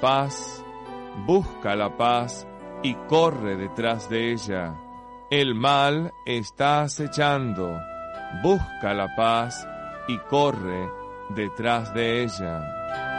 Paz, 0.00 0.62
busca 1.26 1.74
la 1.74 1.96
paz 1.96 2.46
y 2.82 2.94
corre 3.08 3.56
detrás 3.56 4.08
de 4.10 4.32
ella. 4.32 4.74
El 5.30 5.54
mal 5.54 6.12
está 6.26 6.82
acechando. 6.82 7.80
Busca 8.42 8.92
la 8.92 9.14
paz 9.16 9.66
y 10.06 10.18
corre 10.18 10.90
detrás 11.30 11.94
de 11.94 12.22
ella. 12.22 13.13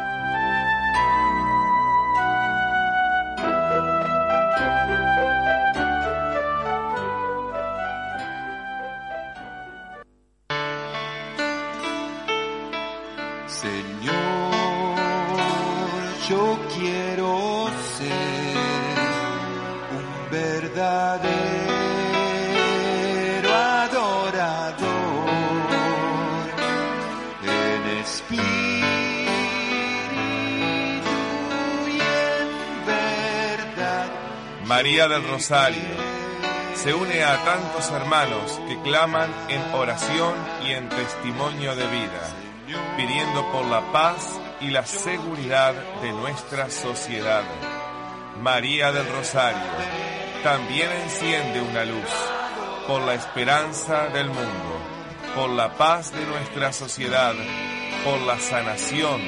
María 34.76 35.08
del 35.08 35.26
Rosario 35.26 35.95
se 36.76 36.94
une 36.94 37.23
a 37.23 37.42
tantos 37.45 37.90
hermanos 37.92 38.59
que 38.68 38.78
claman 38.82 39.34
en 39.48 39.62
oración 39.73 40.34
y 40.66 40.72
en 40.72 40.90
testimonio 40.90 41.78
de 41.78 41.88
vida, 41.88 42.36
pidiendo 42.98 43.50
por 43.54 43.64
la 43.67 43.90
paz 43.94 44.38
y 44.59 44.72
la 44.72 44.86
seguridad 44.86 45.73
de 46.02 46.12
nuestra 46.12 46.70
sociedad. 46.70 47.44
María 48.42 48.92
del 48.92 49.08
Rosario 49.14 49.72
también 50.44 50.92
enciende 50.92 51.62
una 51.62 51.86
luz 51.86 52.12
por 52.86 53.02
la 53.04 53.14
esperanza 53.14 54.08
del 54.08 54.28
mundo, 54.28 54.78
por 55.36 55.52
la 55.52 55.72
paz 55.78 56.12
de 56.12 56.26
nuestra 56.26 56.73
sociedad, 56.73 57.34
por 58.04 58.20
la 58.23 58.38
sanación 58.39 59.22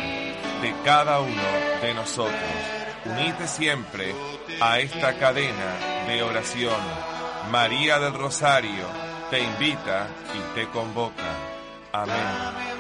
de 0.62 0.76
cada 0.84 1.22
uno 1.22 1.50
de 1.82 1.94
nosotros. 1.94 2.87
Unite 3.10 3.48
siempre 3.48 4.14
a 4.62 4.80
esta 4.80 5.18
cadena 5.18 6.06
de 6.08 6.24
oración. 6.24 6.82
María 7.52 8.00
del 8.00 8.14
Rosario 8.14 8.86
te 9.30 9.40
invita 9.40 10.08
y 10.34 10.56
te 10.56 10.68
convoca. 10.70 11.24
Amén. 11.94 12.78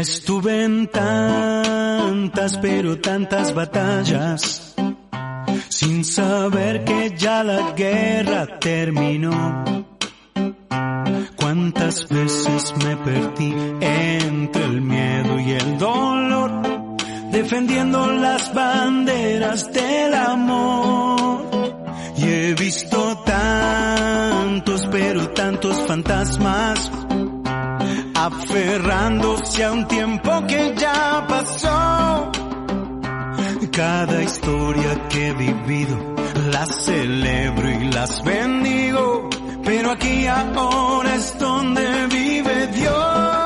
Estuve 0.00 0.64
en 0.64 0.86
tantas, 0.86 2.56
pero 2.56 2.98
tantas 3.00 3.54
batallas, 3.54 4.74
sin 5.68 6.06
saber 6.06 6.84
que 6.84 7.14
ya 7.18 7.44
la 7.44 7.72
guerra 7.72 8.58
terminó. 8.58 9.84
Cuántas 11.36 12.08
veces 12.08 12.74
me 12.82 12.96
perdí 12.96 13.54
entre 13.82 14.64
el 14.64 14.80
miedo 14.80 15.38
y 15.38 15.50
el 15.50 15.78
dolor, 15.78 16.96
defendiendo 17.30 18.06
las 18.06 18.54
banderas 18.54 19.70
del 19.70 20.14
amor. 20.14 21.42
Y 22.16 22.24
he 22.24 22.54
visto 22.54 23.18
tantos, 23.26 24.80
pero 24.90 25.28
tantos 25.28 25.78
fantasmas 25.86 26.90
aferrándose 28.32 29.64
a 29.64 29.72
un 29.72 29.86
tiempo 29.88 30.46
que 30.46 30.74
ya 30.76 31.24
pasó. 31.28 32.30
Cada 33.72 34.22
historia 34.22 35.08
que 35.08 35.28
he 35.28 35.32
vivido 35.32 35.96
las 36.50 36.84
celebro 36.84 37.70
y 37.70 37.92
las 37.92 38.22
bendigo, 38.24 39.28
pero 39.64 39.92
aquí 39.92 40.26
ahora 40.26 41.14
es 41.14 41.38
donde 41.38 42.06
vive 42.08 42.66
Dios. 42.68 43.39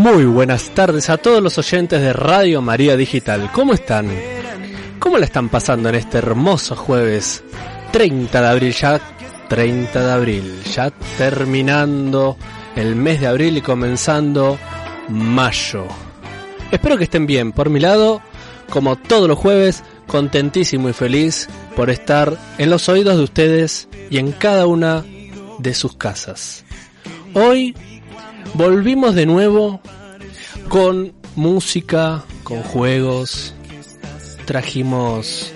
Muy 0.00 0.24
buenas 0.24 0.70
tardes 0.70 1.10
a 1.10 1.18
todos 1.18 1.42
los 1.42 1.58
oyentes 1.58 2.00
de 2.00 2.14
Radio 2.14 2.62
María 2.62 2.96
Digital. 2.96 3.50
¿Cómo 3.52 3.74
están? 3.74 4.08
¿Cómo 4.98 5.18
la 5.18 5.26
están 5.26 5.50
pasando 5.50 5.90
en 5.90 5.94
este 5.94 6.16
hermoso 6.16 6.74
jueves 6.74 7.44
30 7.92 8.40
de 8.40 8.48
abril? 8.48 8.72
Ya 8.72 8.98
30 9.50 10.02
de 10.02 10.10
abril, 10.10 10.62
ya 10.72 10.90
terminando 11.18 12.38
el 12.76 12.96
mes 12.96 13.20
de 13.20 13.26
abril 13.26 13.58
y 13.58 13.60
comenzando 13.60 14.58
mayo. 15.10 15.84
Espero 16.70 16.96
que 16.96 17.04
estén 17.04 17.26
bien. 17.26 17.52
Por 17.52 17.68
mi 17.68 17.78
lado, 17.78 18.22
como 18.70 18.96
todos 18.96 19.28
los 19.28 19.38
jueves, 19.38 19.84
contentísimo 20.06 20.88
y 20.88 20.94
feliz 20.94 21.46
por 21.76 21.90
estar 21.90 22.38
en 22.56 22.70
los 22.70 22.88
oídos 22.88 23.18
de 23.18 23.24
ustedes 23.24 23.86
y 24.08 24.16
en 24.16 24.32
cada 24.32 24.66
una 24.66 25.04
de 25.58 25.74
sus 25.74 25.94
casas. 25.94 26.64
Hoy 27.34 27.74
volvimos 28.54 29.14
de 29.14 29.26
nuevo 29.26 29.80
con 30.68 31.12
música, 31.36 32.24
con 32.42 32.62
juegos. 32.62 33.54
Trajimos 34.44 35.52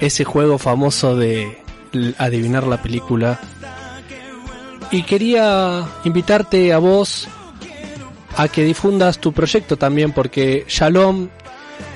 ese 0.00 0.24
juego 0.24 0.58
famoso 0.58 1.16
de 1.16 1.58
adivinar 2.18 2.66
la 2.66 2.80
película. 2.82 3.40
Y 4.90 5.02
quería 5.02 5.86
invitarte 6.04 6.72
a 6.72 6.78
vos 6.78 7.28
a 8.36 8.48
que 8.48 8.64
difundas 8.64 9.18
tu 9.18 9.32
proyecto 9.32 9.76
también 9.76 10.12
porque 10.12 10.64
Shalom 10.68 11.28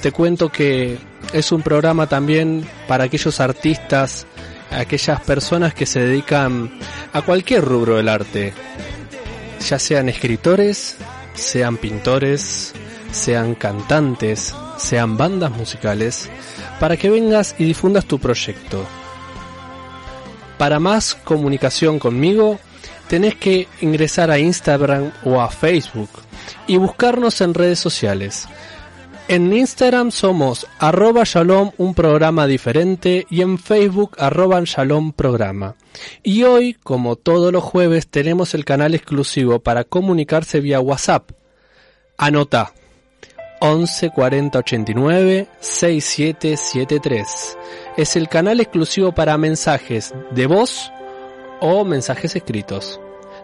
te 0.03 0.13
cuento 0.13 0.51
que 0.51 0.99
es 1.33 1.53
un 1.53 1.63
programa 1.63 2.07
también 2.07 2.69
para 2.87 3.05
aquellos 3.05 3.41
artistas, 3.41 4.27
aquellas 4.71 5.21
personas 5.21 5.75
que 5.75 5.87
se 5.87 6.01
dedican 6.01 6.71
a 7.13 7.23
cualquier 7.23 7.65
rubro 7.65 7.97
del 7.97 8.09
arte, 8.09 8.53
ya 9.65 9.79
sean 9.79 10.09
escritores, 10.09 10.97
sean 11.35 11.79
pintores, 11.79 12.75
sean 13.13 13.55
cantantes, 13.55 14.55
sean 14.77 15.17
bandas 15.17 15.51
musicales, 15.51 16.29
para 16.79 16.97
que 16.97 17.09
vengas 17.09 17.55
y 17.59 17.65
difundas 17.65 18.05
tu 18.05 18.19
proyecto. 18.19 18.85
Para 20.59 20.79
más 20.79 21.15
comunicación 21.15 21.99
conmigo, 21.99 22.59
tenés 23.09 23.37
que 23.37 23.69
ingresar 23.81 24.31
a 24.31 24.39
Instagram 24.39 25.13
o 25.25 25.41
a 25.41 25.49
Facebook 25.49 26.11
y 26.67 26.77
buscarnos 26.77 27.41
en 27.41 27.55
redes 27.55 27.79
sociales. 27.79 28.47
En 29.27 29.55
Instagram 29.55 30.11
somos 30.11 30.67
arroba 30.79 31.23
shalom 31.25 31.71
un 31.79 31.95
programa 31.95 32.47
diferente 32.47 33.27
y 33.31 33.41
en 33.41 33.59
Facebook 33.59 34.17
arroba 34.19 34.61
shalom 34.65 35.15
programa. 35.15 35.77
Y 36.23 36.43
hoy, 36.43 36.75
como 36.75 37.17
todos 37.17 37.51
los 37.51 37.65
jueves, 37.65 38.07
tenemos 38.07 38.53
el 38.53 38.67
canal 38.67 38.95
exclusivo 38.95 39.61
para 39.61 39.85
comunicarse 39.85 40.61
vía 40.61 40.79
WhatsApp. 40.79 41.31
Anota 42.19 42.75
11 43.61 44.11
40 44.11 44.59
89 44.59 45.49
6773. 45.59 47.59
Es 47.97 48.17
el 48.17 48.29
canal 48.29 48.61
exclusivo 48.61 49.13
para 49.13 49.39
mensajes 49.39 50.13
de 50.33 50.47
voz 50.47 50.93
o 51.63 51.87
mensajes 51.87 52.37
escritos. 52.37 53.01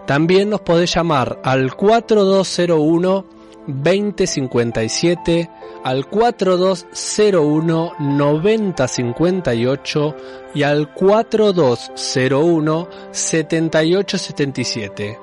También 0.07 0.51
nos 0.51 0.61
podés 0.61 0.95
llamar 0.95 1.41
al 1.43 1.75
4201 1.75 3.41
2057, 3.67 5.51
al 5.85 6.07
4201 6.07 7.93
9058 7.99 10.17
y 10.55 10.63
al 10.63 10.93
4201 10.93 12.89
7877. 13.11 15.19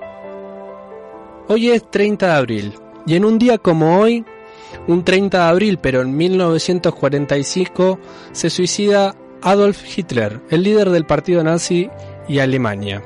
Hoy 1.50 1.70
es 1.70 1.90
30 1.90 2.28
de 2.28 2.34
abril 2.34 2.74
y 3.06 3.16
en 3.16 3.24
un 3.26 3.40
día 3.40 3.58
como 3.58 4.00
hoy, 4.00 4.24
un 4.88 5.04
30 5.04 5.38
de 5.38 5.44
abril 5.44 5.80
pero 5.82 6.02
en 6.02 6.16
1945, 6.16 8.00
se 8.32 8.50
suicida 8.50 9.16
Adolf 9.42 9.98
Hitler, 9.98 10.40
el 10.50 10.64
líder 10.64 10.90
del 10.90 11.06
partido 11.06 11.44
nazi 11.44 11.90
y 12.28 12.40
Alemania. 12.40 13.04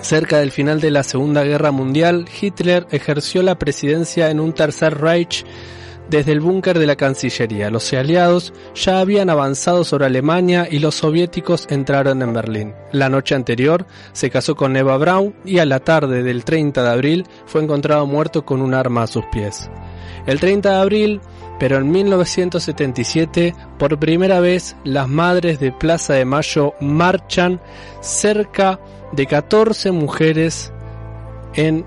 Cerca 0.00 0.38
del 0.38 0.50
final 0.50 0.80
de 0.80 0.90
la 0.90 1.04
Segunda 1.04 1.44
Guerra 1.44 1.70
Mundial, 1.70 2.26
Hitler 2.40 2.86
ejerció 2.90 3.42
la 3.42 3.58
presidencia 3.58 4.30
en 4.30 4.40
un 4.40 4.52
tercer 4.52 5.00
Reich 5.00 5.44
desde 6.12 6.32
el 6.32 6.40
búnker 6.40 6.78
de 6.78 6.86
la 6.86 6.94
Cancillería. 6.94 7.70
Los 7.70 7.90
aliados 7.94 8.52
ya 8.74 9.00
habían 9.00 9.30
avanzado 9.30 9.82
sobre 9.82 10.04
Alemania 10.04 10.68
y 10.70 10.78
los 10.78 10.96
soviéticos 10.96 11.66
entraron 11.70 12.20
en 12.20 12.34
Berlín. 12.34 12.74
La 12.92 13.08
noche 13.08 13.34
anterior 13.34 13.86
se 14.12 14.28
casó 14.28 14.54
con 14.54 14.76
Eva 14.76 14.98
Braun 14.98 15.34
y 15.46 15.58
a 15.58 15.64
la 15.64 15.80
tarde 15.80 16.22
del 16.22 16.44
30 16.44 16.82
de 16.82 16.90
abril 16.90 17.26
fue 17.46 17.62
encontrado 17.62 18.06
muerto 18.06 18.44
con 18.44 18.60
un 18.60 18.74
arma 18.74 19.04
a 19.04 19.06
sus 19.06 19.24
pies. 19.32 19.70
El 20.26 20.38
30 20.38 20.68
de 20.68 20.80
abril, 20.82 21.20
pero 21.58 21.78
en 21.78 21.90
1977, 21.90 23.54
por 23.78 23.98
primera 23.98 24.40
vez, 24.40 24.76
las 24.84 25.08
madres 25.08 25.60
de 25.60 25.72
Plaza 25.72 26.12
de 26.12 26.26
Mayo 26.26 26.74
marchan 26.78 27.58
cerca 28.02 28.78
de 29.12 29.26
14 29.26 29.92
mujeres 29.92 30.74
en 31.54 31.86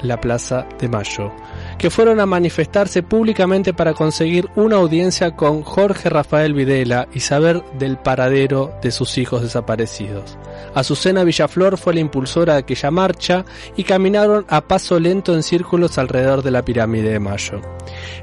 la 0.00 0.18
Plaza 0.20 0.66
de 0.78 0.88
Mayo, 0.88 1.32
que 1.78 1.90
fueron 1.90 2.18
a 2.18 2.26
manifestarse 2.26 3.04
públicamente 3.04 3.72
para 3.72 3.94
conseguir 3.94 4.48
una 4.56 4.76
audiencia 4.76 5.36
con 5.36 5.62
Jorge 5.62 6.10
Rafael 6.10 6.52
Videla 6.52 7.08
y 7.14 7.20
saber 7.20 7.62
del 7.78 7.96
paradero 7.96 8.74
de 8.82 8.90
sus 8.90 9.16
hijos 9.16 9.42
desaparecidos. 9.42 10.36
Azucena 10.74 11.22
Villaflor 11.22 11.78
fue 11.78 11.94
la 11.94 12.00
impulsora 12.00 12.54
de 12.54 12.60
aquella 12.60 12.90
marcha 12.90 13.44
y 13.76 13.84
caminaron 13.84 14.44
a 14.48 14.60
paso 14.60 14.98
lento 14.98 15.34
en 15.34 15.44
círculos 15.44 15.98
alrededor 15.98 16.42
de 16.42 16.50
la 16.50 16.64
pirámide 16.64 17.10
de 17.10 17.20
Mayo. 17.20 17.60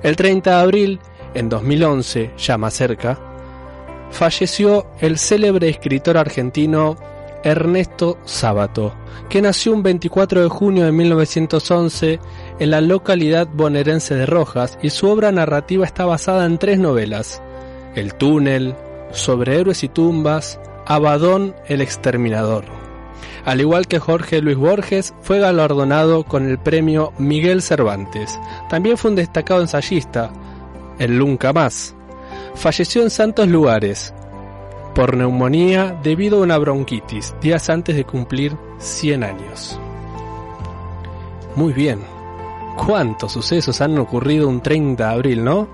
El 0.03 0.17
30 0.17 0.49
de 0.49 0.61
abril, 0.61 0.99
en 1.33 1.47
2011, 1.47 2.31
ya 2.37 2.57
más 2.57 2.73
cerca, 2.73 3.17
falleció 4.11 4.87
el 4.99 5.17
célebre 5.17 5.69
escritor 5.69 6.17
argentino 6.17 6.97
Ernesto 7.45 8.17
Sábato, 8.25 8.95
que 9.29 9.39
nació 9.39 9.71
un 9.71 9.83
24 9.83 10.41
de 10.41 10.49
junio 10.49 10.83
de 10.83 10.91
1911 10.91 12.19
en 12.59 12.71
la 12.71 12.81
localidad 12.81 13.47
bonaerense 13.47 14.15
de 14.15 14.25
Rojas 14.25 14.79
y 14.81 14.89
su 14.89 15.07
obra 15.07 15.31
narrativa 15.31 15.85
está 15.85 16.05
basada 16.05 16.45
en 16.45 16.57
tres 16.57 16.79
novelas, 16.79 17.41
El 17.95 18.15
túnel, 18.15 18.75
Sobre 19.11 19.59
héroes 19.59 19.83
y 19.83 19.87
tumbas, 19.89 20.59
Abadón 20.87 21.55
el 21.67 21.81
exterminador. 21.81 22.65
Al 23.45 23.61
igual 23.61 23.87
que 23.87 23.99
Jorge 23.99 24.41
Luis 24.41 24.57
Borges, 24.57 25.13
fue 25.21 25.39
galardonado 25.39 26.23
con 26.23 26.49
el 26.49 26.57
premio 26.57 27.13
Miguel 27.19 27.61
Cervantes. 27.61 28.39
También 28.69 28.97
fue 28.97 29.11
un 29.11 29.15
destacado 29.17 29.61
ensayista, 29.61 30.31
el 30.97 31.19
Nunca 31.19 31.53
Más. 31.53 31.95
Falleció 32.55 33.03
en 33.03 33.11
santos 33.11 33.47
lugares, 33.47 34.13
por 34.95 35.17
neumonía 35.17 35.99
debido 36.01 36.39
a 36.39 36.41
una 36.41 36.57
bronquitis 36.57 37.35
días 37.41 37.69
antes 37.69 37.97
de 37.97 38.05
cumplir 38.05 38.57
100 38.79 39.23
años. 39.23 39.79
Muy 41.55 41.73
bien, 41.73 41.99
cuántos 42.77 43.33
sucesos 43.33 43.81
han 43.81 43.97
ocurrido 43.99 44.47
un 44.47 44.61
30 44.61 45.05
de 45.05 45.13
abril, 45.13 45.43
¿no? 45.43 45.67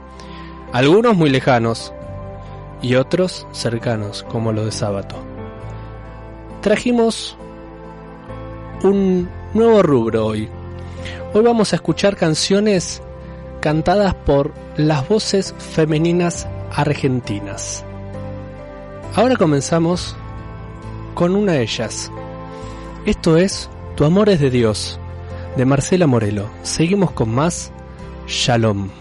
Algunos 0.74 1.16
muy 1.16 1.30
lejanos 1.30 1.94
y 2.82 2.96
otros 2.96 3.48
cercanos, 3.52 4.24
como 4.24 4.52
lo 4.52 4.66
de 4.66 4.72
sábado. 4.72 5.16
Trajimos 6.62 7.38
un 8.84 9.30
nuevo 9.54 9.84
rubro 9.84 10.26
hoy. 10.26 10.50
Hoy 11.34 11.44
vamos 11.44 11.74
a 11.74 11.76
escuchar 11.76 12.16
canciones 12.16 13.04
cantadas 13.60 14.16
por 14.16 14.52
las 14.78 15.08
voces 15.08 15.54
femeninas 15.60 16.48
argentinas. 16.72 17.86
Ahora 19.14 19.36
comenzamos 19.36 20.16
con 21.16 21.36
una 21.36 21.54
de 21.54 21.64
ellas. 21.64 22.10
Esto 23.06 23.36
es 23.36 23.70
Tu 23.98 24.06
amor 24.06 24.30
es 24.30 24.40
de 24.40 24.50
Dios, 24.50 25.00
de 25.58 25.66
Marcela 25.66 26.08
Morelo. 26.08 26.50
Seguimos 26.64 27.12
con 27.12 27.30
más 27.30 27.74
Shalom. 28.28 29.01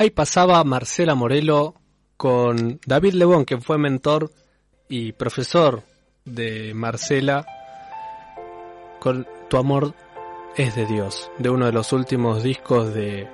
Ahí 0.00 0.10
pasaba 0.10 0.62
Marcela 0.62 1.16
Morelo 1.16 1.74
con 2.16 2.78
David 2.86 3.14
Lebón, 3.14 3.44
que 3.44 3.58
fue 3.58 3.78
mentor 3.78 4.30
y 4.88 5.10
profesor 5.10 5.82
de 6.24 6.72
Marcela, 6.72 7.44
con 9.00 9.26
Tu 9.50 9.56
amor 9.56 9.94
es 10.54 10.76
de 10.76 10.86
Dios, 10.86 11.32
de 11.38 11.50
uno 11.50 11.66
de 11.66 11.72
los 11.72 11.92
últimos 11.92 12.44
discos 12.44 12.94
de, 12.94 13.26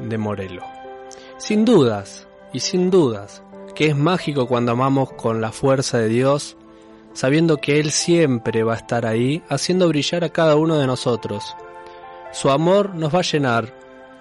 de 0.00 0.18
Morelo. 0.18 0.64
Sin 1.36 1.64
dudas, 1.64 2.26
y 2.52 2.58
sin 2.58 2.90
dudas, 2.90 3.44
que 3.76 3.86
es 3.86 3.96
mágico 3.96 4.48
cuando 4.48 4.72
amamos 4.72 5.12
con 5.12 5.40
la 5.40 5.52
fuerza 5.52 5.98
de 5.98 6.08
Dios, 6.08 6.56
sabiendo 7.12 7.58
que 7.58 7.78
Él 7.78 7.92
siempre 7.92 8.64
va 8.64 8.74
a 8.74 8.78
estar 8.78 9.06
ahí, 9.06 9.44
haciendo 9.48 9.86
brillar 9.86 10.24
a 10.24 10.30
cada 10.30 10.56
uno 10.56 10.78
de 10.78 10.86
nosotros. 10.88 11.54
Su 12.32 12.50
amor 12.50 12.96
nos 12.96 13.14
va 13.14 13.20
a 13.20 13.22
llenar, 13.22 13.77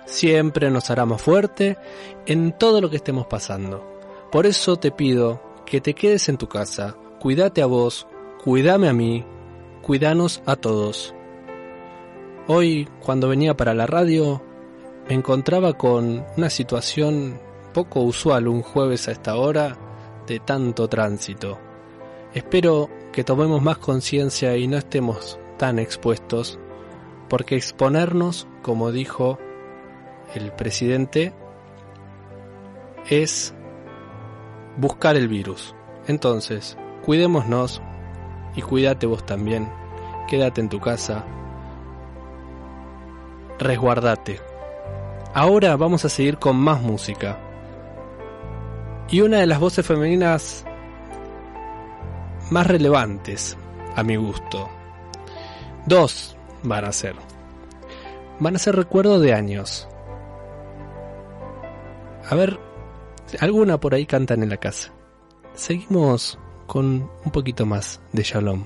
siempre 0.07 0.71
nos 0.71 0.89
hará 0.89 1.05
más 1.05 1.21
fuerte 1.21 1.77
en 2.25 2.57
todo 2.57 2.81
lo 2.81 2.89
que 2.89 2.95
estemos 2.95 3.27
pasando. 3.27 3.85
Por 4.31 4.45
eso 4.45 4.77
te 4.77 4.91
pido 4.91 5.41
que 5.65 5.81
te 5.81 5.93
quedes 5.93 6.29
en 6.29 6.37
tu 6.37 6.47
casa, 6.47 6.97
cuídate 7.19 7.61
a 7.61 7.65
vos, 7.65 8.07
cuídame 8.43 8.89
a 8.89 8.93
mí, 8.93 9.25
cuidanos 9.81 10.41
a 10.45 10.55
todos. 10.55 11.13
Hoy, 12.47 12.87
cuando 13.01 13.27
venía 13.27 13.55
para 13.55 13.73
la 13.73 13.85
radio, 13.85 14.41
me 15.07 15.15
encontraba 15.15 15.73
con 15.73 16.25
una 16.37 16.49
situación 16.49 17.39
poco 17.73 18.01
usual 18.01 18.47
un 18.47 18.61
jueves 18.61 19.07
a 19.07 19.11
esta 19.11 19.35
hora 19.35 19.77
de 20.25 20.39
tanto 20.39 20.87
tránsito. 20.87 21.59
Espero 22.33 22.89
que 23.11 23.23
tomemos 23.23 23.61
más 23.61 23.77
conciencia 23.77 24.55
y 24.57 24.67
no 24.67 24.77
estemos 24.77 25.39
tan 25.57 25.79
expuestos, 25.79 26.59
porque 27.29 27.55
exponernos, 27.55 28.47
como 28.61 28.91
dijo 28.91 29.39
el 30.41 30.51
presidente, 30.51 31.33
es 33.09 33.53
buscar 34.77 35.15
el 35.15 35.27
virus. 35.27 35.75
Entonces, 36.07 36.77
cuidémonos 37.05 37.81
y 38.55 38.61
cuídate 38.61 39.05
vos 39.05 39.25
también. 39.25 39.69
Quédate 40.27 40.61
en 40.61 40.69
tu 40.69 40.79
casa. 40.79 41.23
Resguardate. 43.59 44.39
Ahora 45.33 45.75
vamos 45.75 46.05
a 46.05 46.09
seguir 46.09 46.37
con 46.37 46.57
más 46.57 46.81
música. 46.81 47.37
Y 49.09 49.21
una 49.21 49.37
de 49.37 49.47
las 49.47 49.59
voces 49.59 49.85
femeninas 49.85 50.65
más 52.49 52.67
relevantes, 52.67 53.57
a 53.95 54.03
mi 54.03 54.15
gusto. 54.15 54.69
Dos 55.85 56.37
van 56.63 56.85
a 56.85 56.91
ser. 56.91 57.15
Van 58.39 58.55
a 58.55 58.59
ser 58.59 58.75
recuerdos 58.75 59.21
de 59.21 59.33
años. 59.33 59.87
A 62.29 62.35
ver, 62.35 62.59
alguna 63.39 63.79
por 63.79 63.93
ahí 63.93 64.05
cantan 64.05 64.43
en 64.43 64.49
la 64.49 64.57
casa. 64.57 64.93
Seguimos 65.53 66.37
con 66.67 67.09
un 67.23 67.31
poquito 67.31 67.65
más 67.65 68.01
de 68.11 68.23
Shalom. 68.23 68.65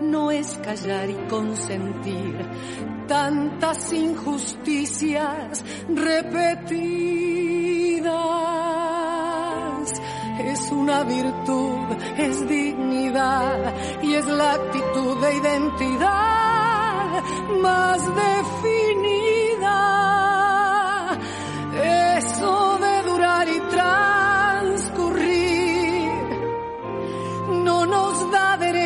no 0.00 0.30
es 0.30 0.56
callar 0.62 1.10
y 1.10 1.14
consentir 1.28 2.36
tantas 3.06 3.92
injusticias 3.92 5.64
repetidas. 5.88 6.82
Es 10.38 10.70
una 10.72 11.04
virtud, 11.04 11.78
es 12.16 12.48
dignidad 12.48 13.74
y 14.02 14.14
es 14.14 14.26
la 14.26 14.52
actitud 14.54 15.20
de 15.20 15.36
identidad 15.36 17.22
más 17.62 18.00
definida. 18.14 18.68
Eso 22.16 22.78
de 22.78 23.02
durar 23.02 23.48
y 23.48 23.60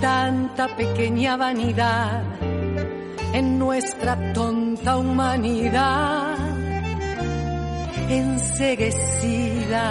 Tanta 0.00 0.68
pequeña 0.76 1.36
vanidad 1.38 2.22
en 3.32 3.58
nuestra 3.58 4.32
tonta 4.34 4.96
humanidad, 4.98 6.36
enseguecida. 8.08 9.90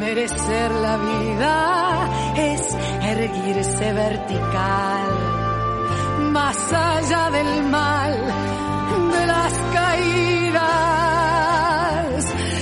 Merecer 0.00 0.70
la 0.72 0.96
vida 0.96 2.08
es 2.36 2.76
erguirse 3.02 3.92
vertical, 3.92 5.08
más 6.32 6.72
allá 6.72 7.30
del 7.30 7.62
mal, 7.64 8.12
de 9.12 9.26
las 9.26 9.52
caídas. 9.72 10.64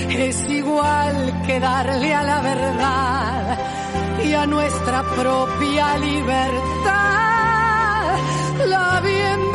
Es 0.09 0.49
igual 0.49 1.43
que 1.45 1.59
darle 1.59 2.13
a 2.13 2.23
la 2.23 2.41
verdad 2.41 3.34
y 4.25 4.33
a 4.33 4.45
nuestra 4.47 5.03
propia 5.03 5.97
libertad 5.97 6.55
la 8.65 9.01
bienvenida. 9.01 9.54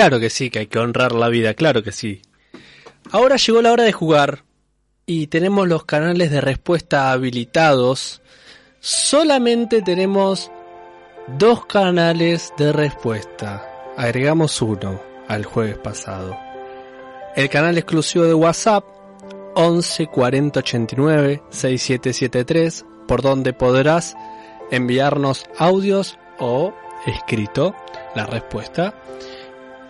Claro 0.00 0.18
que 0.18 0.30
sí, 0.30 0.48
que 0.48 0.60
hay 0.60 0.66
que 0.66 0.78
honrar 0.78 1.12
la 1.12 1.28
vida, 1.28 1.52
claro 1.52 1.82
que 1.82 1.92
sí. 1.92 2.22
Ahora 3.10 3.36
llegó 3.36 3.60
la 3.60 3.70
hora 3.70 3.84
de 3.84 3.92
jugar 3.92 4.44
y 5.04 5.26
tenemos 5.26 5.68
los 5.68 5.84
canales 5.84 6.30
de 6.30 6.40
respuesta 6.40 7.12
habilitados. 7.12 8.22
Solamente 8.80 9.82
tenemos 9.82 10.50
dos 11.36 11.66
canales 11.66 12.50
de 12.56 12.72
respuesta. 12.72 13.92
Agregamos 13.98 14.62
uno 14.62 15.02
al 15.28 15.44
jueves 15.44 15.76
pasado. 15.76 16.34
El 17.36 17.50
canal 17.50 17.76
exclusivo 17.76 18.24
de 18.24 18.32
WhatsApp 18.32 18.82
11 19.54 20.06
40 20.06 20.60
89 20.60 21.42
6773 21.50 22.86
por 23.06 23.20
donde 23.20 23.52
podrás 23.52 24.16
enviarnos 24.70 25.44
audios 25.58 26.18
o 26.38 26.72
escrito 27.06 27.74
la 28.14 28.24
respuesta. 28.24 28.94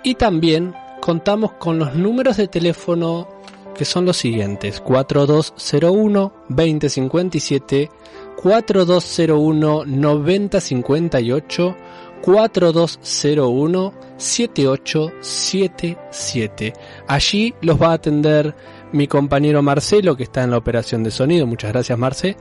Y 0.03 0.15
también 0.15 0.75
contamos 1.01 1.53
con 1.53 1.79
los 1.79 1.95
números 1.95 2.37
de 2.37 2.49
teléfono 2.49 3.29
que 3.75 3.85
son 3.85 4.05
los 4.07 4.17
siguientes: 4.17 4.81
4201 4.81 6.33
2057, 6.49 7.91
4201 8.37 9.85
9058, 9.87 11.77
4201 12.23 13.93
7877. 14.17 16.73
Allí 17.07 17.55
los 17.63 17.81
va 17.81 17.91
a 17.91 17.95
atender 17.95 18.55
mi 18.93 19.07
compañero 19.07 19.63
Marcelo, 19.63 20.17
que 20.17 20.25
está 20.25 20.43
en 20.43 20.51
la 20.51 20.59
operación 20.59 21.03
de 21.05 21.11
sonido. 21.11 21.47
Muchas 21.47 21.73
gracias, 21.73 21.99
Marce. 21.99 22.37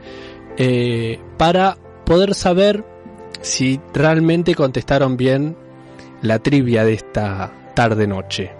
eh, 0.57 1.19
para 1.37 1.77
poder 2.05 2.33
saber 2.35 2.83
si 3.41 3.79
realmente 3.93 4.55
contestaron 4.55 5.15
bien 5.15 5.55
la 6.21 6.39
trivia 6.39 6.83
de 6.83 6.93
esta 6.93 7.51
tarde-noche. 7.75 8.51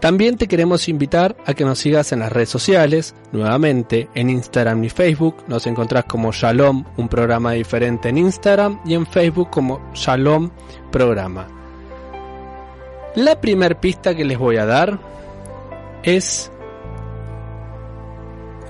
También 0.00 0.36
te 0.36 0.48
queremos 0.48 0.88
invitar 0.88 1.36
a 1.44 1.54
que 1.54 1.64
nos 1.64 1.78
sigas 1.78 2.12
en 2.12 2.20
las 2.20 2.32
redes 2.32 2.48
sociales, 2.48 3.14
nuevamente 3.32 4.08
en 4.14 4.30
Instagram 4.30 4.82
y 4.84 4.88
Facebook. 4.88 5.44
Nos 5.46 5.66
encontrás 5.66 6.04
como 6.04 6.32
Shalom, 6.32 6.84
un 6.96 7.08
programa 7.08 7.52
diferente 7.52 8.08
en 8.08 8.18
Instagram 8.18 8.80
y 8.84 8.94
en 8.94 9.06
Facebook 9.06 9.50
como 9.50 9.92
Shalom 9.94 10.50
Programa. 10.90 11.46
La 13.14 13.40
primer 13.40 13.78
pista 13.78 14.14
que 14.14 14.24
les 14.24 14.38
voy 14.38 14.56
a 14.56 14.64
dar 14.64 14.98
es 16.02 16.50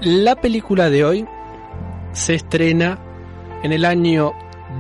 la 0.00 0.34
película 0.34 0.90
de 0.90 1.04
hoy 1.04 1.26
se 2.12 2.34
estrena 2.34 2.98
en 3.62 3.72
el 3.72 3.84
año 3.84 4.32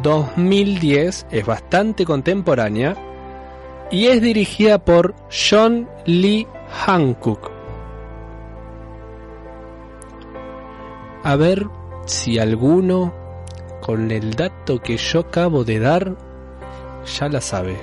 2010, 0.02 1.26
es 1.30 1.46
bastante 1.46 2.04
contemporánea 2.04 2.96
y 3.90 4.06
es 4.06 4.20
dirigida 4.20 4.78
por 4.78 5.14
John 5.30 5.88
Lee 6.06 6.46
Hancock. 6.86 7.50
A 11.22 11.36
ver 11.36 11.66
si 12.06 12.38
alguno 12.38 13.12
con 13.82 14.10
el 14.10 14.34
dato 14.34 14.80
que 14.80 14.96
yo 14.96 15.20
acabo 15.20 15.64
de 15.64 15.80
dar 15.80 16.16
ya 17.18 17.28
la 17.28 17.40
sabe. 17.40 17.76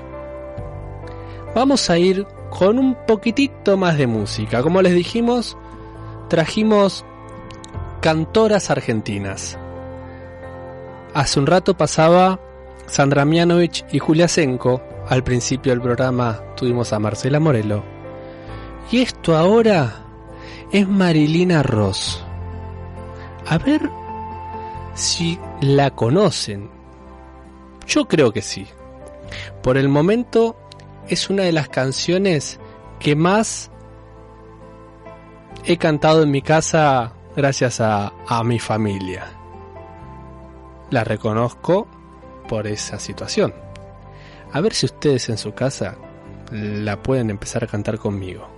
Vamos 1.54 1.89
a 1.89 1.98
ir 1.98 2.26
con 2.50 2.80
un 2.80 2.96
poquitito 3.06 3.78
más 3.78 3.98
de 3.98 4.08
música. 4.08 4.63
Como 4.63 4.82
les 4.82 4.93
dijimos, 4.93 5.58
trajimos 6.30 7.06
cantoras 8.02 8.70
argentinas. 8.70 9.58
Hace 11.13 11.39
un 11.39 11.48
rato 11.48 11.76
pasaba 11.76 12.39
Sandra 12.86 13.26
Mianovich 13.26 13.86
y 13.91 14.00
Julia 14.00 14.28
Senko 14.28 14.82
al 15.10 15.24
principio 15.24 15.72
del 15.72 15.82
programa 15.82 16.41
tuvimos 16.56 16.91
a 16.93 17.00
Marcela 17.00 17.39
Morelo. 17.39 17.84
Y 18.91 19.02
esto 19.02 19.36
ahora 19.36 20.06
es 20.72 20.88
Marilina 20.88 21.63
Ross. 21.63 22.24
A 23.48 23.58
ver 23.58 23.89
si 24.93 25.39
la 25.62 25.91
conocen. 25.91 26.70
Yo 27.88 28.08
creo 28.08 28.34
que 28.34 28.41
sí. 28.41 28.67
Por 29.63 29.78
el 29.78 29.88
momento 29.88 30.58
es 31.08 31.30
una 31.30 31.43
de 31.43 31.54
las 31.54 31.70
canciones 31.70 32.60
que 33.00 33.15
más 33.15 33.72
he 35.63 35.78
cantado 35.78 36.24
en 36.24 36.32
mi 36.32 36.41
casa 36.41 37.13
gracias 37.36 37.80
a, 37.80 38.12
a 38.28 38.43
mi 38.43 38.60
familia. 38.60 39.28
La 40.89 41.04
reconozco 41.04 41.88
por 42.48 42.67
esa 42.67 43.00
situación. 43.00 43.54
A 44.58 44.62
ver 44.62 44.74
si 44.74 44.88
ustedes 44.88 45.30
en 45.30 45.38
su 45.38 45.54
casa 45.54 46.00
la 46.52 47.04
pueden 47.04 47.30
empezar 47.30 47.63
a 47.63 47.67
cantar 47.67 48.00
conmigo. 48.00 48.50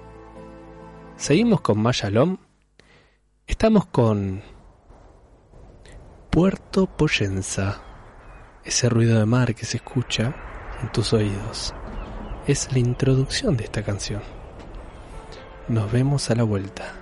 Seguimos 1.18 1.60
con 1.60 1.78
Mayalom. 1.82 2.38
Estamos 3.46 3.86
con 3.88 4.42
Puerto 6.30 6.86
Poyenza. 6.86 7.82
Ese 8.64 8.88
ruido 8.88 9.20
de 9.20 9.26
mar 9.26 9.54
que 9.54 9.66
se 9.66 9.76
escucha 9.76 10.34
en 10.82 10.90
tus 10.94 11.12
oídos. 11.12 11.74
Es 12.48 12.72
la 12.72 12.80
introducción 12.80 13.58
de 13.58 13.66
esta 13.66 13.84
canción. 13.84 14.22
Nos 15.68 15.92
vemos 15.92 16.30
a 16.32 16.36
la 16.36 16.44
vuelta. 16.44 16.99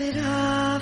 Esperaba 0.00 0.80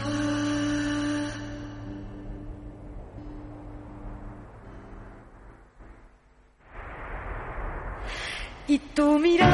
y 8.68 8.78
tu 8.78 9.18
mirada 9.18 9.47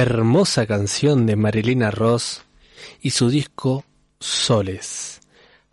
Hermosa 0.00 0.66
canción 0.66 1.26
de 1.26 1.36
Marilina 1.36 1.90
Ross 1.90 2.40
y 3.02 3.10
su 3.10 3.28
disco 3.28 3.84
Soles. 4.18 5.20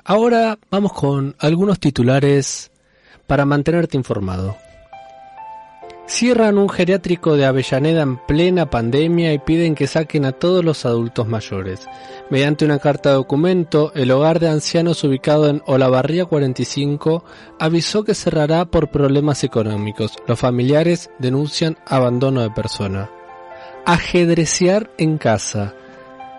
Ahora 0.03 0.59
vamos 0.69 0.91
con 0.91 1.33
algunos 1.39 1.79
titulares 1.79 2.69
para 3.25 3.45
mantenerte 3.45 3.95
informado. 3.95 4.57
Cierran 6.07 6.57
un 6.57 6.67
geriátrico 6.67 7.37
de 7.37 7.45
Avellaneda 7.45 8.01
en 8.01 8.17
plena 8.17 8.69
pandemia 8.69 9.31
y 9.31 9.39
piden 9.39 9.75
que 9.75 9.87
saquen 9.87 10.25
a 10.25 10.33
todos 10.33 10.63
los 10.63 10.85
adultos 10.85 11.25
mayores. 11.25 11.87
Mediante 12.29 12.65
una 12.65 12.79
carta 12.79 13.09
de 13.09 13.15
documento, 13.15 13.93
el 13.95 14.11
hogar 14.11 14.41
de 14.41 14.49
ancianos 14.49 15.05
ubicado 15.05 15.47
en 15.47 15.63
Olavarría 15.65 16.25
45 16.25 17.23
avisó 17.59 18.03
que 18.03 18.13
cerrará 18.13 18.65
por 18.65 18.89
problemas 18.89 19.45
económicos. 19.45 20.17
Los 20.27 20.37
familiares 20.37 21.09
denuncian 21.17 21.77
abandono 21.85 22.41
de 22.41 22.51
persona. 22.51 23.09
Ajedrecear 23.89 24.91
en 24.97 25.17
casa. 25.17 25.73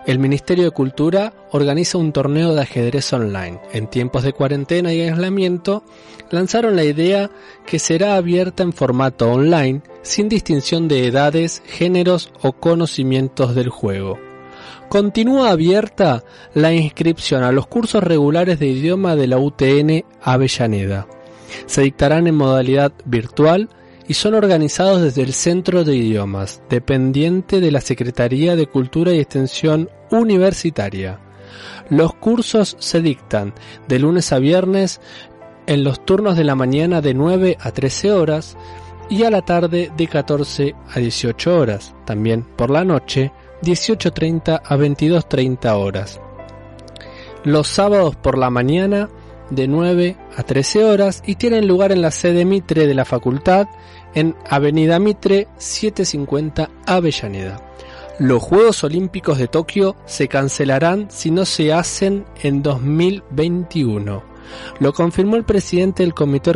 El 0.05 0.19
Ministerio 0.19 0.65
de 0.65 0.69
Cultura 0.69 1.33
organiza 1.51 1.97
un 1.97 2.11
torneo 2.11 2.53
de 2.53 2.61
ajedrez 2.61 3.11
online. 3.11 3.59
En 3.73 3.87
tiempos 3.87 4.21
de 4.21 4.33
cuarentena 4.33 4.93
y 4.93 5.01
aislamiento, 5.01 5.83
lanzaron 6.29 6.75
la 6.75 6.83
idea 6.83 7.31
que 7.65 7.79
será 7.79 8.17
abierta 8.17 8.61
en 8.61 8.71
formato 8.71 9.31
online, 9.31 9.81
sin 10.03 10.29
distinción 10.29 10.87
de 10.87 11.07
edades, 11.07 11.63
géneros 11.65 12.31
o 12.43 12.51
conocimientos 12.51 13.55
del 13.55 13.69
juego. 13.69 14.19
Continúa 14.87 15.49
abierta 15.49 16.23
la 16.53 16.71
inscripción 16.71 17.41
a 17.41 17.51
los 17.51 17.65
cursos 17.65 18.03
regulares 18.03 18.59
de 18.59 18.67
idioma 18.67 19.15
de 19.15 19.25
la 19.25 19.39
UTN 19.39 20.05
Avellaneda. 20.21 21.07
Se 21.65 21.81
dictarán 21.81 22.27
en 22.27 22.35
modalidad 22.35 22.91
virtual 23.05 23.69
y 24.09 24.15
son 24.15 24.33
organizados 24.33 25.03
desde 25.03 25.21
el 25.21 25.33
Centro 25.33 25.83
de 25.83 25.95
Idiomas, 25.95 26.63
dependiente 26.67 27.61
de 27.61 27.71
la 27.71 27.79
Secretaría 27.79 28.55
de 28.55 28.65
Cultura 28.65 29.13
y 29.13 29.19
Extensión 29.19 29.87
Universitaria. 30.09 31.19
Los 31.91 32.15
cursos 32.15 32.75
se 32.79 33.01
dictan 33.01 33.53
de 33.87 33.99
lunes 33.99 34.33
a 34.33 34.39
viernes 34.39 34.99
en 35.67 35.83
los 35.83 36.03
turnos 36.03 36.35
de 36.37 36.43
la 36.43 36.55
mañana 36.55 37.01
de 37.01 37.13
9 37.13 37.57
a 37.61 37.71
13 37.71 38.11
horas 38.11 38.57
y 39.11 39.25
a 39.25 39.29
la 39.29 39.43
tarde 39.43 39.91
de 39.95 40.07
14 40.07 40.73
a 40.91 40.99
18 40.99 41.55
horas, 41.55 41.93
también 42.07 42.41
por 42.55 42.71
la 42.71 42.83
noche 42.83 43.31
18.30 43.61 44.61
a 44.65 44.75
22.30 44.75 45.71
horas. 45.75 46.19
Los 47.43 47.67
sábados 47.67 48.15
por 48.15 48.39
la 48.39 48.49
mañana 48.49 49.07
de 49.51 49.67
9 49.67 50.17
a 50.35 50.43
13 50.43 50.83
horas 50.83 51.23
y 51.25 51.35
tienen 51.35 51.67
lugar 51.67 51.91
en 51.91 52.01
la 52.01 52.11
sede 52.11 52.45
Mitre 52.45 52.87
de 52.87 52.93
la 52.93 53.05
facultad 53.05 53.67
en 54.13 54.35
Avenida 54.49 54.99
Mitre 54.99 55.47
750 55.57 56.69
Avellaneda. 56.85 57.61
Los 58.19 58.43
Juegos 58.43 58.83
Olímpicos 58.83 59.37
de 59.37 59.47
Tokio 59.47 59.95
se 60.05 60.27
cancelarán 60.27 61.09
si 61.09 61.31
no 61.31 61.45
se 61.45 61.71
hacen 61.71 62.25
en 62.41 62.61
2021. 62.61 64.23
Lo 64.79 64.93
confirmó 64.93 65.35
el 65.35 65.45
presidente 65.45 66.03
del 66.03 66.13
comité 66.13 66.51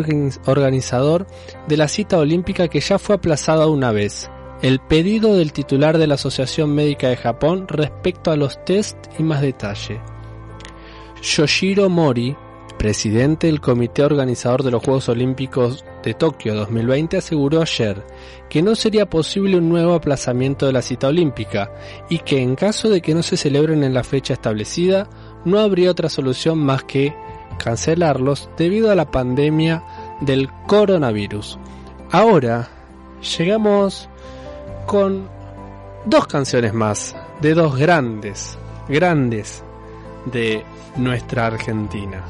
organizador 0.45 1.27
de 1.67 1.77
la 1.77 1.87
cita 1.87 2.17
olímpica 2.17 2.67
que 2.67 2.81
ya 2.81 2.99
fue 2.99 3.15
aplazada 3.15 3.67
una 3.67 3.91
vez. 3.91 4.29
El 4.61 4.79
pedido 4.79 5.35
del 5.35 5.53
titular 5.53 5.97
de 5.97 6.07
la 6.07 6.15
Asociación 6.15 6.73
Médica 6.73 7.07
de 7.09 7.17
Japón 7.17 7.67
respecto 7.67 8.31
a 8.31 8.35
los 8.35 8.63
test 8.65 8.97
y 9.19 9.23
más 9.23 9.41
detalle. 9.41 10.01
Yoshiro 11.21 11.89
Mori, 11.89 12.35
presidente 12.77 13.47
del 13.47 13.61
comité 13.61 14.03
organizador 14.03 14.63
de 14.63 14.71
los 14.71 14.83
Juegos 14.83 15.07
Olímpicos 15.07 15.85
de 16.03 16.13
Tokio 16.13 16.53
2020, 16.53 17.17
aseguró 17.17 17.61
ayer 17.61 18.03
que 18.49 18.61
no 18.61 18.75
sería 18.75 19.09
posible 19.09 19.57
un 19.57 19.69
nuevo 19.69 19.93
aplazamiento 19.93 20.65
de 20.65 20.73
la 20.73 20.81
cita 20.81 21.07
olímpica 21.07 21.71
y 22.09 22.19
que 22.19 22.41
en 22.41 22.55
caso 22.55 22.89
de 22.89 23.01
que 23.01 23.15
no 23.15 23.23
se 23.23 23.37
celebren 23.37 23.83
en 23.83 23.93
la 23.93 24.03
fecha 24.03 24.33
establecida, 24.33 25.07
no 25.45 25.59
habría 25.59 25.89
otra 25.91 26.09
solución 26.09 26.59
más 26.59 26.83
que 26.83 27.15
cancelarlos 27.57 28.49
debido 28.57 28.91
a 28.91 28.95
la 28.95 29.09
pandemia 29.09 29.83
del 30.21 30.49
coronavirus. 30.67 31.57
Ahora 32.11 32.67
llegamos 33.37 34.09
con 34.85 35.27
dos 36.05 36.27
canciones 36.27 36.73
más 36.73 37.15
de 37.41 37.53
dos 37.53 37.77
grandes, 37.77 38.57
grandes 38.87 39.63
de 40.25 40.63
nuestra 40.95 41.47
Argentina. 41.47 42.23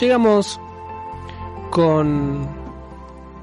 Llegamos 0.00 0.58
con 1.72 2.46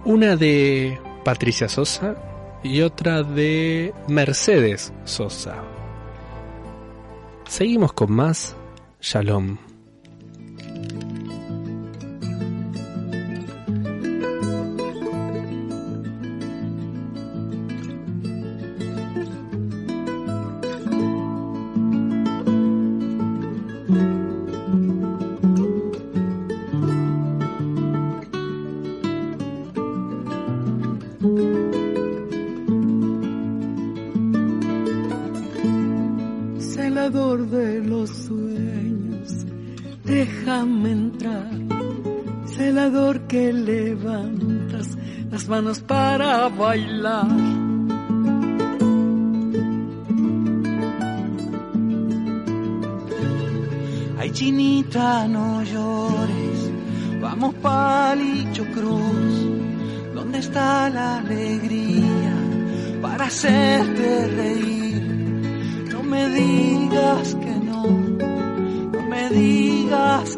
una 0.06 0.36
de 0.36 1.02
Patricia 1.26 1.68
Sosa 1.68 2.16
y 2.62 2.82
otra 2.82 3.24
de 3.24 3.92
Mercedes 4.08 4.94
Sosa. 5.04 5.56
Seguimos 7.48 7.92
con 7.92 8.12
más 8.12 8.56
Shalom. 9.02 9.58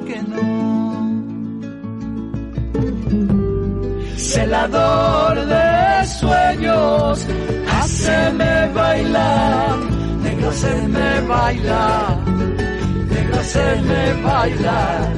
Que 0.05 0.21
no. 0.23 0.51
Celador 4.17 5.45
de 5.45 6.07
sueños, 6.19 7.27
haceme 7.69 8.67
bailar, 8.73 9.77
negro, 10.23 10.49
haceme 10.49 11.21
bailar, 11.27 12.17
negro, 13.09 13.39
haceme 13.39 14.13
bailar. 14.23 15.13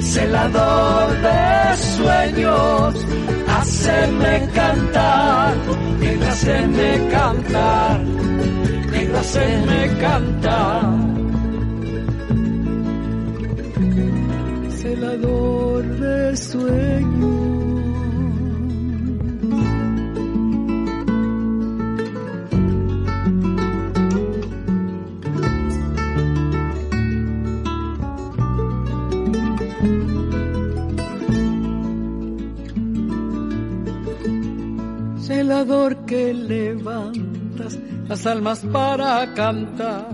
Celador 0.00 1.08
de 1.26 1.76
sueños, 1.96 2.94
haceme 3.56 4.48
cantar, 4.54 5.54
negro, 6.00 6.28
haceme 6.28 7.08
cantar, 7.10 8.00
negro, 8.92 9.18
haceme 9.18 9.98
cantar. 10.00 11.21
Celador 15.22 15.84
de. 16.00 16.22
Celador 35.20 36.04
que 36.06 36.34
levantas 36.34 37.78
las 38.08 38.26
almas 38.26 38.60
para 38.72 39.32
cantar. 39.34 40.08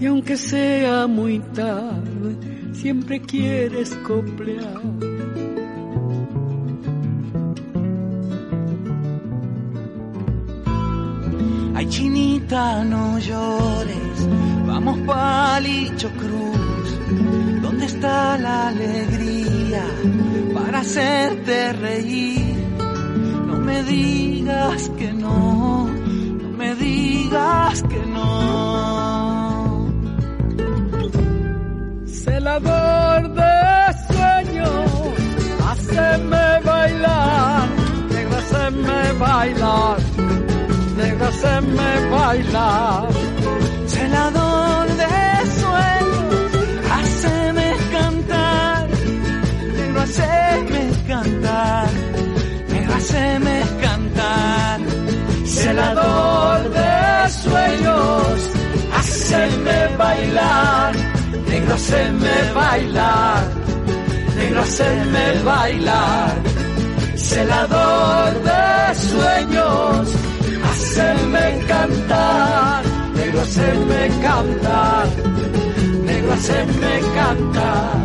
Y 0.00 0.06
aunque 0.06 0.36
sea 0.36 1.06
muy 1.06 1.38
tarde, 1.40 1.99
siempre 2.80 3.20
quieres 3.20 3.90
coplear. 4.06 4.80
Ay, 11.74 11.86
chinita, 11.88 12.82
no 12.84 13.18
llores, 13.18 14.16
vamos 14.66 14.98
palicho 15.06 16.08
cruz. 16.22 16.88
¿Dónde 17.60 17.84
está 17.84 18.38
la 18.38 18.68
alegría 18.68 19.84
para 20.54 20.80
hacerte 20.80 21.74
reír? 21.74 22.56
No 23.46 23.56
me 23.58 23.82
digas 23.84 24.90
que 24.98 25.12
no, 25.12 25.86
no 26.42 26.48
me 26.56 26.74
digas 26.76 27.82
que 27.82 28.06
no. 28.06 28.89
Celador 32.50 33.32
de 33.32 33.94
sueños, 34.08 34.90
haceme 35.70 36.60
bailar, 36.64 37.68
negro, 38.10 38.36
haceme 38.38 39.12
bailar, 39.20 39.98
negro, 40.96 41.26
haceme 41.26 41.90
bailar. 42.10 43.08
Celador 43.86 44.86
de 45.00 45.14
sueños, 45.60 46.50
haceme 46.90 47.68
cantar, 47.92 48.88
negro, 49.76 50.00
haceme 50.00 50.84
cantar, 51.06 51.88
negro, 52.68 52.94
haceme 52.96 53.62
cantar. 53.80 54.80
Celador 55.44 56.70
de 56.70 57.30
sueños, 57.30 58.50
haceme 58.98 59.96
bailar, 59.96 61.09
negro, 61.50 61.74
haceme 61.74 62.52
bailar, 62.54 63.42
negro, 64.36 64.60
haceme 64.62 65.42
bailar. 65.44 66.34
Celador 67.16 68.32
de 68.48 68.94
sueños, 69.08 70.08
haceme 70.68 71.46
cantar, 71.66 72.84
negro, 73.14 73.40
haceme 73.42 74.00
cantar, 74.22 75.06
negro, 76.06 76.32
haceme 76.32 76.92
cantar. 77.18 78.00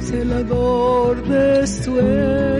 Celador 0.00 1.22
de 1.28 1.66
sueños. 1.66 2.51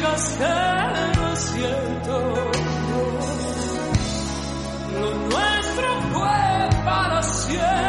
Digas 0.00 0.36
que 0.38 1.20
no 1.20 1.32
es 1.32 1.40
cierto. 1.40 2.14
Lo 5.00 5.10
nuestro 5.28 5.88
fue 6.12 6.84
para 6.84 7.22
siempre 7.22 7.79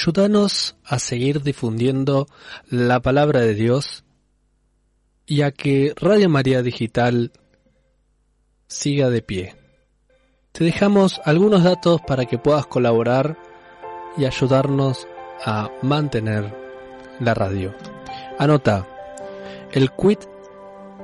Ayúdanos 0.00 0.76
a 0.86 0.98
seguir 0.98 1.42
difundiendo 1.42 2.26
la 2.70 3.00
palabra 3.00 3.40
de 3.40 3.52
Dios 3.52 4.02
y 5.26 5.42
a 5.42 5.50
que 5.50 5.92
Radio 5.94 6.30
María 6.30 6.62
Digital 6.62 7.32
siga 8.66 9.10
de 9.10 9.20
pie. 9.20 9.56
Te 10.52 10.64
dejamos 10.64 11.20
algunos 11.26 11.64
datos 11.64 12.00
para 12.06 12.24
que 12.24 12.38
puedas 12.38 12.66
colaborar 12.66 13.36
y 14.16 14.24
ayudarnos 14.24 15.06
a 15.44 15.70
mantener 15.82 16.50
la 17.20 17.34
radio. 17.34 17.74
Anota, 18.38 18.88
el 19.70 19.90
quit 19.90 20.20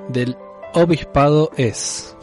del 0.08 0.38
obispado 0.72 1.50
es 1.58 2.16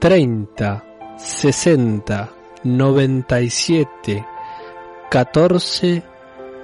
30 0.00 0.84
60 1.16 2.34
97 2.64 4.33
14 5.14 6.02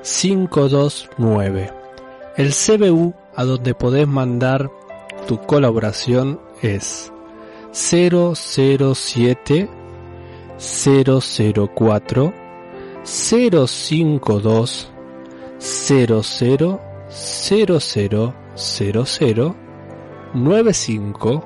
529. 0.02 1.72
El 2.36 2.50
CBU 2.52 3.14
a 3.36 3.44
donde 3.44 3.76
podés 3.76 4.08
mandar 4.08 4.72
tu 5.28 5.40
colaboración 5.40 6.40
es 6.60 7.12
007 7.70 9.68
004 10.58 12.34
052 13.04 14.90
00 15.60 16.22
0000 18.56 19.54
95 20.34 21.44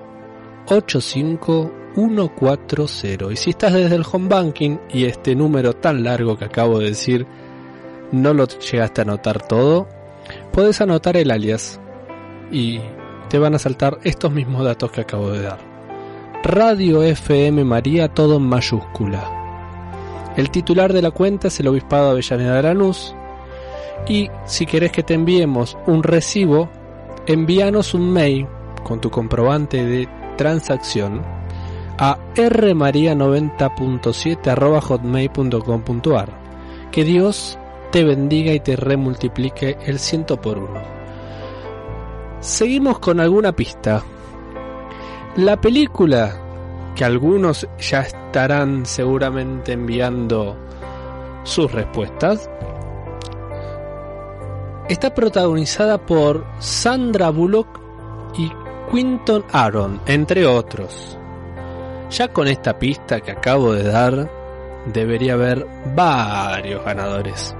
85 0.71 1.84
140 1.95 3.33
y 3.33 3.37
si 3.37 3.51
estás 3.51 3.73
desde 3.73 3.95
el 3.95 4.05
home 4.11 4.29
banking 4.29 4.79
y 4.93 5.05
este 5.05 5.35
número 5.35 5.75
tan 5.75 6.03
largo 6.03 6.37
que 6.37 6.45
acabo 6.45 6.79
de 6.79 6.87
decir 6.87 7.27
no 8.13 8.35
lo 8.35 8.47
llegaste 8.47 9.01
a 9.01 9.05
anotar 9.05 9.47
todo 9.47 9.87
puedes 10.53 10.81
anotar 10.81 11.17
el 11.17 11.31
alias 11.31 11.81
y 12.51 12.81
te 13.29 13.39
van 13.39 13.55
a 13.55 13.59
saltar 13.59 13.99
estos 14.05 14.33
mismos 14.33 14.65
datos 14.65 14.91
que 14.91 15.01
acabo 15.01 15.31
de 15.31 15.43
dar. 15.43 15.59
Radio 16.45 17.03
FM 17.03 17.65
María 17.65 18.09
todo 18.09 18.37
en 18.37 18.45
mayúscula. 18.45 20.33
El 20.37 20.51
titular 20.51 20.93
de 20.93 21.03
la 21.03 21.11
cuenta 21.11 21.49
es 21.49 21.59
el 21.61 21.69
Obispado 21.69 22.11
Avellaneda 22.11 22.57
de 22.57 22.63
Lanús. 22.63 23.15
Y 24.07 24.29
si 24.45 24.67
querés 24.67 24.93
que 24.93 25.03
te 25.03 25.15
enviemos 25.15 25.77
un 25.87 26.03
recibo 26.03 26.69
envíanos 27.27 27.95
un 27.95 28.13
mail 28.13 28.47
con 28.83 29.01
tu 29.01 29.11
comprobante 29.11 29.85
de 29.85 30.09
transacción 30.37 31.23
a 31.99 32.19
rmaria90.7 32.35 34.81
hotmail.com.ar. 34.81 36.45
Que 36.91 37.05
Dios 37.05 37.59
te 37.91 38.05
bendiga 38.05 38.53
y 38.53 38.61
te 38.61 38.77
remultiplique 38.77 39.79
el 39.87 39.99
ciento 39.99 40.39
por 40.41 40.59
uno. 40.59 40.81
Seguimos 42.41 42.99
con 42.99 43.21
alguna 43.21 43.53
pista. 43.53 44.03
La 45.37 45.61
película 45.61 46.41
que 46.95 47.05
algunos 47.05 47.69
ya 47.79 48.01
estarán 48.01 48.87
seguramente 48.87 49.73
enviando 49.73 50.57
sus 51.43 51.71
respuestas 51.73 52.49
está 54.89 55.15
protagonizada 55.15 55.99
por 55.99 56.47
Sandra 56.59 57.31
Bullock 57.31 57.81
y 58.37 58.51
Quinton 58.91 59.45
Aaron, 59.53 60.01
entre 60.07 60.47
otros. 60.47 61.19
Ya 62.17 62.29
con 62.29 62.47
esta 62.47 62.79
pista 62.79 63.21
que 63.21 63.33
acabo 63.33 63.73
de 63.73 63.83
dar, 63.83 64.31
debería 64.87 65.33
haber 65.33 65.67
varios 65.97 66.85
ganadores. 66.85 67.57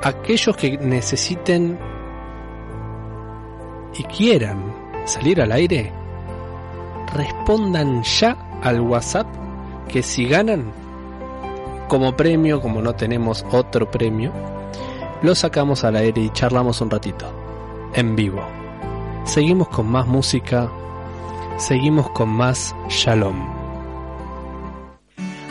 Aquellos 0.00 0.56
que 0.56 0.78
necesiten 0.78 1.76
y 3.94 4.04
quieran 4.04 4.72
salir 5.06 5.42
al 5.42 5.50
aire, 5.50 5.90
respondan 7.16 8.04
ya 8.04 8.36
al 8.62 8.80
WhatsApp 8.80 9.26
que 9.88 10.04
si 10.04 10.26
ganan 10.26 10.70
como 11.88 12.16
premio, 12.16 12.60
como 12.60 12.80
no 12.80 12.94
tenemos 12.94 13.44
otro 13.50 13.90
premio, 13.90 14.30
lo 15.20 15.34
sacamos 15.34 15.82
al 15.82 15.96
aire 15.96 16.20
y 16.20 16.30
charlamos 16.30 16.80
un 16.80 16.90
ratito, 16.90 17.26
en 17.92 18.14
vivo. 18.14 18.40
Seguimos 19.24 19.66
con 19.66 19.88
más 19.88 20.06
música, 20.06 20.70
seguimos 21.58 22.10
con 22.10 22.28
más 22.28 22.74
Shalom. 22.88 23.36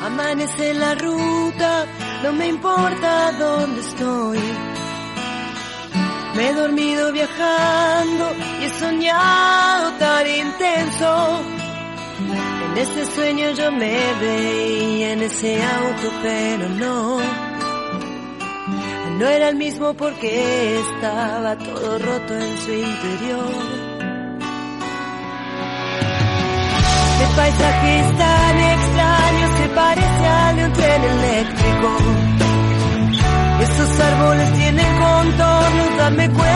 Amanece 0.03 0.73
la 0.73 0.95
ruta, 0.95 1.85
no 2.23 2.33
me 2.33 2.47
importa 2.47 3.31
dónde 3.33 3.81
estoy. 3.81 4.39
Me 6.35 6.49
he 6.49 6.53
dormido 6.53 7.11
viajando 7.11 8.31
y 8.61 8.65
he 8.65 8.69
soñado 8.69 9.91
tan 9.99 10.27
intenso. 10.27 11.41
En 12.71 12.77
ese 12.77 13.05
sueño 13.05 13.51
yo 13.51 13.71
me 13.71 13.97
veía 14.21 15.13
en 15.13 15.21
ese 15.21 15.61
auto, 15.61 16.11
pero 16.21 16.69
no. 16.69 17.19
No 19.19 19.27
era 19.27 19.49
el 19.49 19.55
mismo 19.55 19.93
porque 19.93 20.79
estaba 20.79 21.57
todo 21.57 21.99
roto 21.99 22.33
en 22.33 22.57
su 22.57 22.71
interior. 22.71 23.90
El 27.21 27.27
paisaje 27.35 27.99
es 27.99 28.17
tan 28.17 28.59
extraño, 28.59 29.45
se 29.57 29.69
parece 29.75 30.27
al 30.27 30.55
de 30.55 30.65
un 30.65 30.73
tren 30.73 31.03
eléctrico. 31.03 31.87
Esos 33.61 33.99
árboles 33.99 34.53
tienen 34.53 34.97
contornos, 34.97 35.97
dame 35.97 36.29
cuenta, 36.31 36.50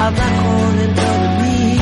abajo, 0.00 0.72
dentro 0.76 1.04
de 1.22 1.28
mí. 1.42 1.78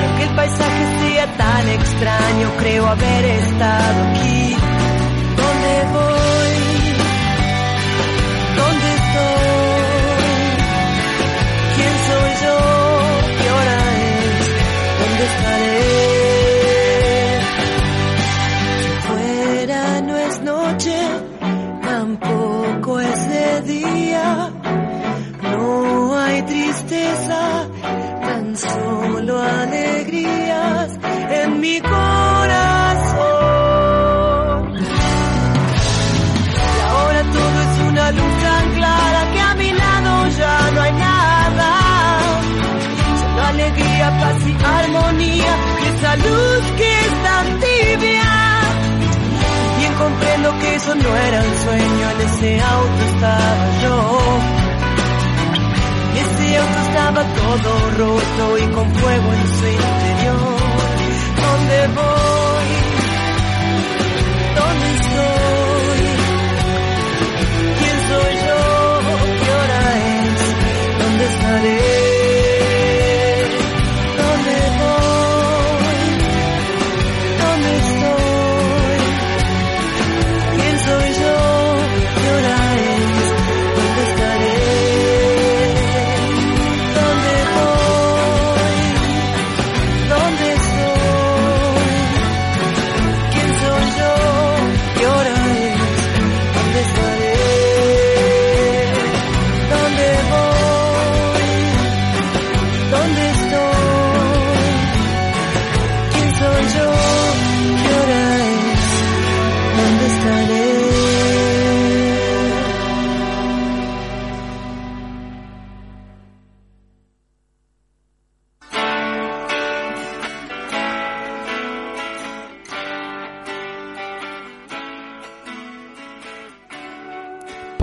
Y 0.00 0.04
aunque 0.04 0.22
el 0.24 0.34
paisaje 0.34 0.82
sea 1.00 1.26
tan 1.36 1.68
extraño, 1.68 2.50
creo 2.58 2.86
haber 2.86 3.24
estado 3.24 4.04
aquí. 4.10 4.56
¿Dónde 5.40 5.72
voy? 5.96 6.54
¿Dónde 8.60 8.88
estoy? 9.00 10.02
¿Quién 11.76 11.94
soy 12.08 12.30
yo? 12.44 12.56
¿Qué 13.38 13.46
hora 13.56 13.78
es? 14.00 14.46
¿Dónde 15.00 15.24
estaré? 15.24 15.71
Solo 29.22 29.40
alegrías 29.40 30.90
en 31.30 31.60
mi 31.60 31.80
corazón. 31.80 32.02
Y 36.56 36.80
ahora 36.90 37.22
todo 37.22 37.60
es 37.62 37.78
una 37.88 38.10
luz 38.10 38.34
tan 38.42 38.74
clara 38.74 39.32
que 39.32 39.40
a 39.40 39.54
mi 39.54 39.72
lado 39.72 40.28
ya 40.28 40.70
no 40.74 40.80
hay 40.82 40.92
nada. 40.92 41.70
Solo 43.20 43.42
alegría, 43.46 44.10
paz 44.20 44.46
y 44.46 44.54
armonía, 44.64 45.56
esa 45.90 46.16
luz 46.16 46.62
que 46.78 46.90
es 47.06 47.22
tan 47.22 47.46
tibia. 47.60 48.32
Bien 49.78 49.94
comprendo 49.94 50.58
que 50.58 50.74
eso 50.74 50.94
no 50.94 51.16
era 51.16 51.42
un 51.42 51.54
sueño, 51.64 52.10
en 52.10 52.20
ese 52.28 52.60
auto 52.60 53.04
estaba 53.04 53.70
yo. 53.82 54.61
Estaba 57.12 57.30
todo 57.34 57.90
roto 57.90 58.58
y 58.58 58.66
con 58.72 58.90
fuego 58.94 59.32
en 59.34 59.48
su 59.48 59.66
interior. 59.66 60.56
¿Dónde 61.42 61.88
voy? 61.88 62.68
¿Dónde 64.56 64.86
estoy? 64.96 66.00
¿Quién 67.78 67.98
soy 68.08 68.34
yo? 68.46 68.60
¿Qué 69.44 69.50
hora 69.60 69.80
es? 69.98 71.02
¿Dónde 71.02 71.24
estaré? 71.26 72.01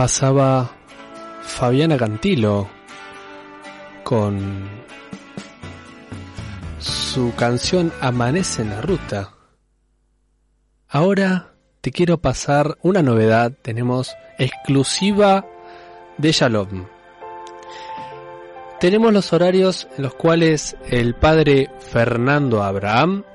Pasaba 0.10 0.72
Fabiana 1.44 1.96
Cantilo 1.96 2.68
con 4.04 4.68
su 6.80 7.32
canción 7.36 7.94
Amanece 8.02 8.64
en 8.64 8.72
la 8.72 8.82
Ruta. 8.82 9.36
Ahora 10.88 11.54
te 11.82 11.92
quiero 11.92 12.18
pasar 12.18 12.80
una 12.82 13.04
novedad, 13.04 13.54
tenemos 13.62 14.16
exclusiva 14.40 15.46
de 16.18 16.32
Shalom. 16.32 16.88
Tenemos 18.80 19.14
los 19.14 19.32
horarios 19.32 19.88
en 19.96 20.02
los 20.02 20.16
cuales 20.16 20.76
el 20.88 21.14
padre 21.14 21.70
Fernando 21.92 22.64
Abraham 22.64 23.26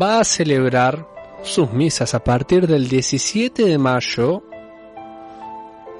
va 0.00 0.20
a 0.20 0.24
celebrar 0.24 1.08
sus 1.42 1.72
misas 1.72 2.12
a 2.12 2.22
partir 2.22 2.66
del 2.66 2.90
17 2.90 3.64
de 3.64 3.78
mayo. 3.78 4.49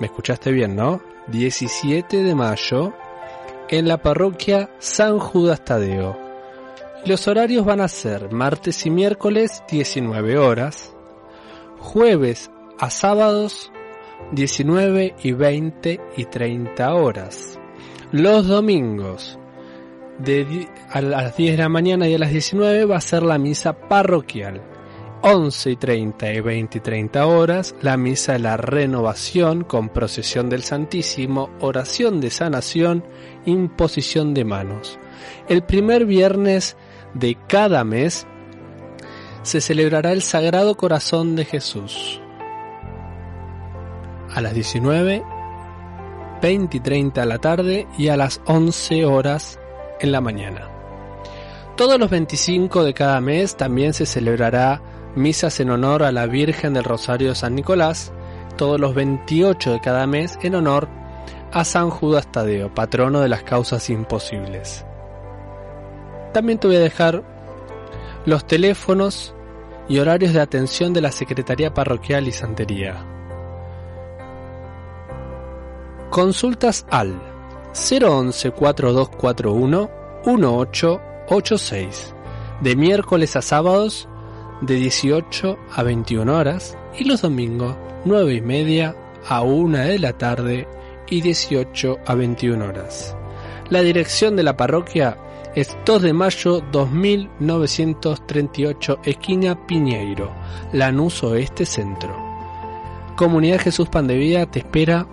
¿Me 0.01 0.07
escuchaste 0.07 0.51
bien, 0.51 0.75
no? 0.75 1.03
17 1.29 2.23
de 2.23 2.35
mayo 2.35 2.95
en 3.69 3.87
la 3.87 3.99
parroquia 3.99 4.71
San 4.79 5.19
Judas 5.19 5.63
Tadeo. 5.63 6.19
Los 7.05 7.29
horarios 7.29 7.67
van 7.67 7.83
a 7.83 7.89
ser 7.89 8.33
martes 8.33 8.87
y 8.87 8.91
miércoles 8.91 9.63
19 9.71 10.39
horas, 10.39 10.95
jueves 11.79 12.51
a 12.79 12.89
sábados 12.89 13.71
19 14.33 15.17
y 15.23 15.33
20 15.33 16.01
y 16.17 16.25
30 16.25 16.95
horas. 16.95 17.59
Los 18.11 18.47
domingos 18.47 19.39
de 20.19 20.67
a 20.89 21.03
las 21.03 21.37
10 21.37 21.59
de 21.59 21.63
la 21.63 21.69
mañana 21.69 22.09
y 22.09 22.15
a 22.15 22.19
las 22.19 22.31
19 22.31 22.87
va 22.87 22.97
a 22.97 23.03
ser 23.03 23.23
la 23.23 23.37
misa 23.37 23.75
parroquial. 23.75 24.63
11 25.23 25.73
y 25.73 25.77
30 25.77 26.33
y 26.33 26.41
20 26.41 26.79
y 26.79 26.81
30 26.81 27.27
horas, 27.27 27.75
la 27.83 27.99
misa 27.99 28.33
de 28.33 28.39
la 28.39 28.57
renovación 28.57 29.65
con 29.65 29.91
procesión 29.91 30.49
del 30.49 30.63
Santísimo, 30.63 31.51
oración 31.61 32.21
de 32.21 32.31
sanación, 32.31 33.05
imposición 33.45 34.33
de 34.33 34.45
manos. 34.47 34.99
El 35.49 35.63
primer 35.63 36.07
viernes 36.07 36.77
de 37.13 37.37
cada 37.49 37.85
mes 37.85 38.27
se 39.43 39.61
celebrará 39.61 40.13
el 40.13 40.23
Sagrado 40.23 40.77
Corazón 40.77 41.37
de 41.37 41.45
Jesús. 41.45 42.21
A 44.35 44.41
las 44.41 44.55
19, 44.55 45.23
20 46.41 46.77
y 46.77 46.81
30 46.81 47.21
de 47.21 47.27
la 47.27 47.39
tarde 47.39 47.87
y 47.99 48.09
a 48.09 48.17
las 48.17 48.41
11 48.47 49.05
horas 49.05 49.59
en 50.01 50.13
la 50.13 50.23
mañana. 50.23 50.69
Todos 51.77 51.99
los 51.99 52.11
25 52.11 52.85
de 52.85 52.95
cada 52.95 53.21
mes 53.21 53.57
también 53.57 53.93
se 53.93 54.07
celebrará 54.07 54.81
misas 55.17 55.61
en 55.61 55.71
honor 55.71 56.03
a 56.03 56.13
la 56.13 56.27
Virgen 56.27 56.75
del 56.75 56.85
Rosario 56.85 57.31
de 57.31 57.35
San 57.35 57.55
Nicolás, 57.55 58.13
todos 58.57 58.79
los 58.81 58.95
28 58.95 59.73
de 59.73 59.81
cada 59.81 60.07
mes 60.07 60.39
en 60.43 60.55
honor 60.55 60.89
a 61.53 61.65
San 61.65 61.91
Judas 61.91 62.31
Tadeo, 62.31 62.75
patrono 62.75 63.21
de 63.21 63.29
las 63.29 63.43
causas 63.43 63.91
imposibles. 63.91 64.85
También 66.33 66.59
te 66.59 66.69
voy 66.69 66.77
a 66.77 66.81
dejar 66.81 67.25
los 68.25 68.47
teléfonos 68.47 69.35
y 69.89 69.99
horarios 69.99 70.33
de 70.33 70.41
atención 70.41 70.93
de 70.93 71.01
la 71.01 71.11
Secretaría 71.11 71.75
Parroquial 71.75 72.29
y 72.29 72.33
Santería. 72.33 73.05
Consultas 76.11 76.87
al 76.91 77.21
011 77.73 78.51
4241 78.51 79.91
1886 80.27 82.15
de 82.61 82.77
miércoles 82.77 83.37
a 83.37 83.43
sábados 83.43 84.09
de 84.61 84.77
18 84.77 85.59
a 85.75 85.83
21 85.83 86.37
horas 86.37 86.77
y 86.99 87.05
los 87.05 87.23
domingos 87.23 87.77
9 88.05 88.35
y 88.35 88.41
media 88.41 88.95
a 89.29 89.43
1 89.43 89.79
de 89.79 89.99
la 89.99 90.13
tarde 90.13 90.69
y 91.09 91.21
18 91.21 91.99
a 92.07 92.15
21 92.15 92.65
horas. 92.65 93.17
La 93.69 93.83
dirección 93.83 94.37
de 94.37 94.43
la 94.43 94.57
parroquia 94.57 95.19
es 95.55 95.77
2 95.85 96.03
de 96.03 96.13
mayo 96.13 96.63
2938 96.73 99.01
esquina 99.05 99.67
Piñeiro, 99.67 100.33
Lanús 100.73 101.23
Oeste 101.25 101.67
Centro. 101.67 102.17
Comunidad 103.17 103.61
Jesús 103.61 103.89
Pan 103.89 104.07
de 104.07 104.17
Vida 104.17 104.47
te 104.47 104.61
espera 104.61 105.07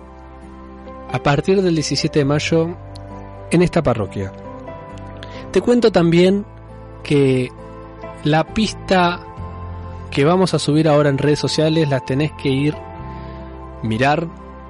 a 1.10 1.22
partir 1.22 1.62
del 1.62 1.74
17 1.74 2.20
de 2.20 2.24
mayo 2.24 2.76
en 3.50 3.62
esta 3.62 3.82
parroquia. 3.82 4.32
Te 5.50 5.60
cuento 5.60 5.90
también 5.90 6.46
que 7.02 7.50
la 8.24 8.44
pista 8.44 9.27
que 10.10 10.24
vamos 10.24 10.54
a 10.54 10.58
subir 10.58 10.88
ahora 10.88 11.08
en 11.08 11.18
redes 11.18 11.38
sociales 11.38 11.88
la 11.88 12.00
tenés 12.00 12.32
que 12.32 12.48
ir, 12.48 12.74
mirar, 13.82 14.28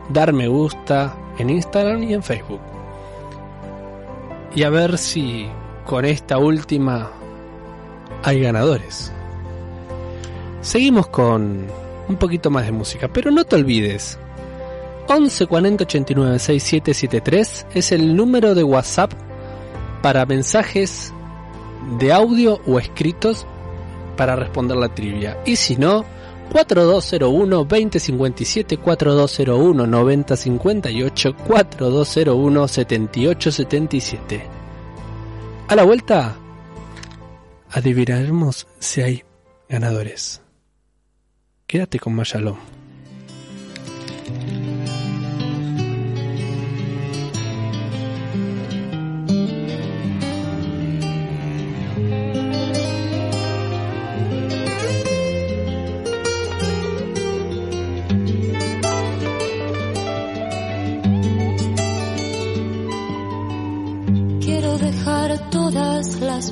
dar 0.08 0.32
me 0.32 0.48
gusta 0.48 1.16
en 1.38 1.50
Instagram 1.50 2.02
y 2.02 2.14
en 2.14 2.22
Facebook. 2.22 2.60
Y 4.54 4.62
a 4.62 4.70
ver 4.70 4.98
si 4.98 5.48
con 5.84 6.04
esta 6.04 6.38
última 6.38 7.10
hay 8.22 8.40
ganadores. 8.40 9.12
Seguimos 10.60 11.06
con 11.08 11.66
un 12.08 12.16
poquito 12.16 12.50
más 12.50 12.66
de 12.66 12.72
música, 12.72 13.08
pero 13.08 13.30
no 13.30 13.44
te 13.44 13.56
olvides. 13.56 14.18
11 15.08 15.46
40 15.46 15.84
89 15.84 16.38
6773 16.38 17.66
es 17.74 17.92
el 17.92 18.14
número 18.14 18.54
de 18.54 18.62
WhatsApp 18.62 19.12
para 20.02 20.26
mensajes 20.26 21.12
de 21.98 22.12
audio 22.12 22.60
o 22.66 22.78
escritos 22.78 23.46
para 24.18 24.36
responder 24.36 24.76
la 24.76 24.92
trivia. 24.92 25.38
Y 25.46 25.56
si 25.56 25.76
no, 25.76 26.04
4201 26.52 27.64
2057 27.64 28.76
4201 28.78 29.86
9058 29.86 31.36
4201 31.36 32.68
7877. 32.68 34.42
A 35.68 35.74
la 35.76 35.84
vuelta 35.84 36.36
adivinaremos 37.70 38.66
si 38.80 39.02
hay 39.02 39.24
ganadores. 39.68 40.42
Quédate 41.66 42.00
con 42.00 42.14
Mayalón. 42.14 42.56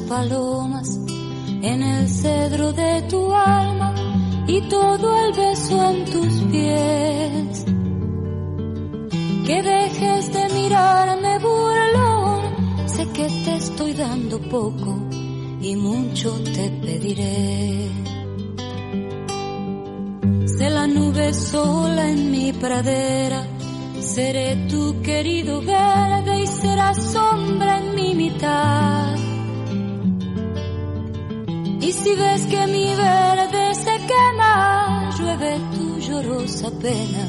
Palomas 0.00 0.98
en 1.62 1.82
el 1.82 2.08
cedro 2.08 2.72
de 2.72 3.02
tu 3.02 3.32
alma 3.32 3.94
y 4.46 4.60
todo 4.68 5.16
el 5.24 5.32
beso 5.32 5.90
en 5.90 6.04
tus 6.04 6.34
pies. 6.50 7.64
Que 9.46 9.62
dejes 9.62 10.32
de 10.32 10.48
mirarme 10.54 11.38
burlón, 11.38 12.88
sé 12.88 13.08
que 13.08 13.26
te 13.44 13.56
estoy 13.56 13.92
dando 13.94 14.40
poco 14.40 14.98
y 15.60 15.76
mucho 15.76 16.32
te 16.44 16.70
pediré. 16.84 17.90
Sé 20.46 20.70
la 20.70 20.86
nube 20.86 21.34
sola 21.34 22.08
en 22.08 22.30
mi 22.30 22.52
pradera, 22.52 23.46
seré 24.00 24.56
tu 24.68 25.00
querido 25.02 25.60
verde 25.60 26.42
y 26.42 26.46
serás 26.46 27.12
sombra 27.12 27.78
en 27.78 27.94
mi 27.94 28.14
mitad. 28.14 29.25
Y 31.86 31.92
si 31.92 32.16
ves 32.16 32.46
que 32.46 32.66
mi 32.66 32.96
verde 32.96 33.74
se 33.76 33.96
quema, 34.10 35.08
llueve 35.16 35.60
tu 35.72 36.00
llorosa 36.00 36.68
pena 36.82 37.24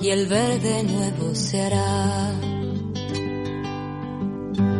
y 0.00 0.10
el 0.10 0.26
verde 0.26 0.82
nuevo 0.82 1.32
se 1.32 1.62
hará. 1.62 2.32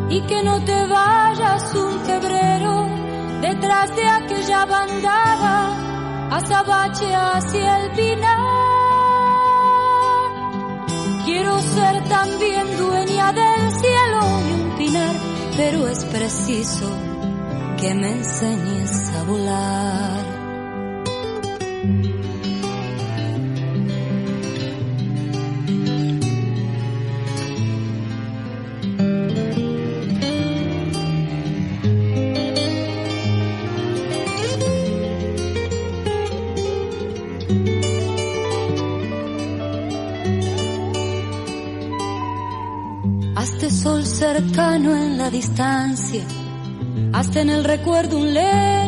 Y 0.09 0.19
que 0.19 0.43
no 0.43 0.61
te 0.65 0.85
vayas 0.87 1.75
un 1.75 1.99
febrero 2.01 2.87
detrás 3.41 3.95
de 3.95 4.05
aquella 4.05 4.65
bandada, 4.65 6.35
azabache 6.35 7.15
hacia 7.15 7.85
el 7.85 7.91
pinar. 7.91 8.39
Quiero 11.23 11.57
ser 11.61 12.03
también 12.09 12.77
dueña 12.77 13.31
del 13.31 13.71
cielo 13.79 14.19
y 14.45 14.61
un 14.61 14.75
pinar, 14.77 15.15
pero 15.55 15.87
es 15.87 16.03
preciso 16.03 16.89
que 17.77 17.93
me 17.93 18.11
enseñes 18.11 19.04
volar. 19.27 20.35
Sol 43.85 44.05
cercano 44.05 44.95
en 44.95 45.17
la 45.17 45.29
distancia, 45.29 46.23
hazte 47.13 47.41
en 47.41 47.49
el 47.49 47.63
recuerdo 47.63 48.17
un 48.17 48.33
leño 48.33 48.84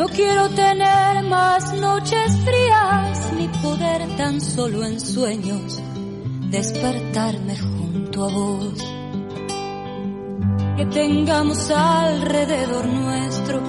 No 0.00 0.06
quiero 0.08 0.48
tener 0.50 1.24
más 1.24 1.74
noches 1.74 2.38
frías 2.44 3.32
ni 3.38 3.48
poder 3.48 4.16
tan 4.16 4.40
solo 4.40 4.84
en 4.84 5.00
sueños 5.00 5.78
despertarme 6.50 7.58
junto 7.58 8.24
a 8.24 8.32
vos. 8.32 8.74
Que 10.76 10.86
tengamos 10.86 11.70
alrededor 11.70 12.86
nuestro 12.86 13.60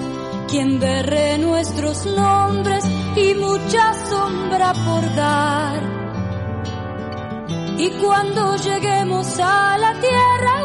quien 0.48 0.78
berre 0.80 1.38
nuestros 1.38 2.06
nombres 2.06 2.84
y 3.16 3.34
mucha 3.34 3.92
sombra 4.08 4.72
por 4.72 5.14
dar. 5.14 5.82
Y 7.78 7.90
cuando 8.00 8.56
lleguemos 8.56 9.38
a 9.38 9.76
la 9.78 9.92
tierra, 10.00 10.61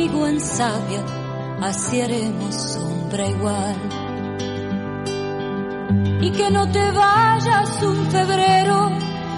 conmigo 0.00 0.26
en 0.26 0.40
sabia, 0.40 1.04
así 1.60 2.00
haremos 2.00 2.54
sombra 2.54 3.26
igual. 3.28 3.76
Y 6.22 6.30
que 6.32 6.50
no 6.50 6.70
te 6.70 6.90
vayas 6.90 7.82
un 7.82 8.06
febrero 8.10 8.90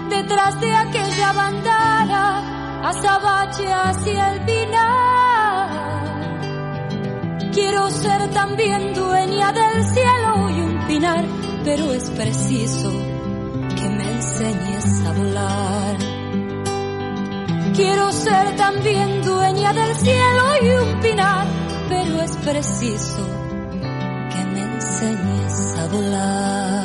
detrás 0.09 0.61
de 0.61 0.73
aquella 0.73 1.33
bandana, 1.33 2.89
azabache 2.89 3.73
hacia 3.73 4.35
el 4.35 4.45
pinar. 4.45 5.69
Quiero 7.53 7.91
ser 7.91 8.31
también 8.31 8.95
dueña 8.95 9.53
del 9.53 9.85
cielo 9.85 10.51
y 10.51 10.61
un 10.61 10.87
pinar, 10.87 11.25
pero 11.65 11.93
es 11.93 12.09
preciso 12.11 12.91
que 12.91 13.89
me 13.89 14.13
enseñes 14.13 15.07
a 15.07 15.13
volar. 15.13 15.72
Quiero 17.75 18.13
ser 18.13 18.57
también 18.57 19.23
dueña 19.23 19.73
del 19.73 19.95
cielo 19.97 20.45
y 20.63 20.69
un 20.69 21.01
pinar, 21.01 21.47
pero 21.89 22.21
es 22.21 22.37
preciso 22.37 23.27
que 24.31 24.45
me 24.45 24.61
enseñes 24.61 25.79
a 25.79 25.87
volar. 25.87 26.82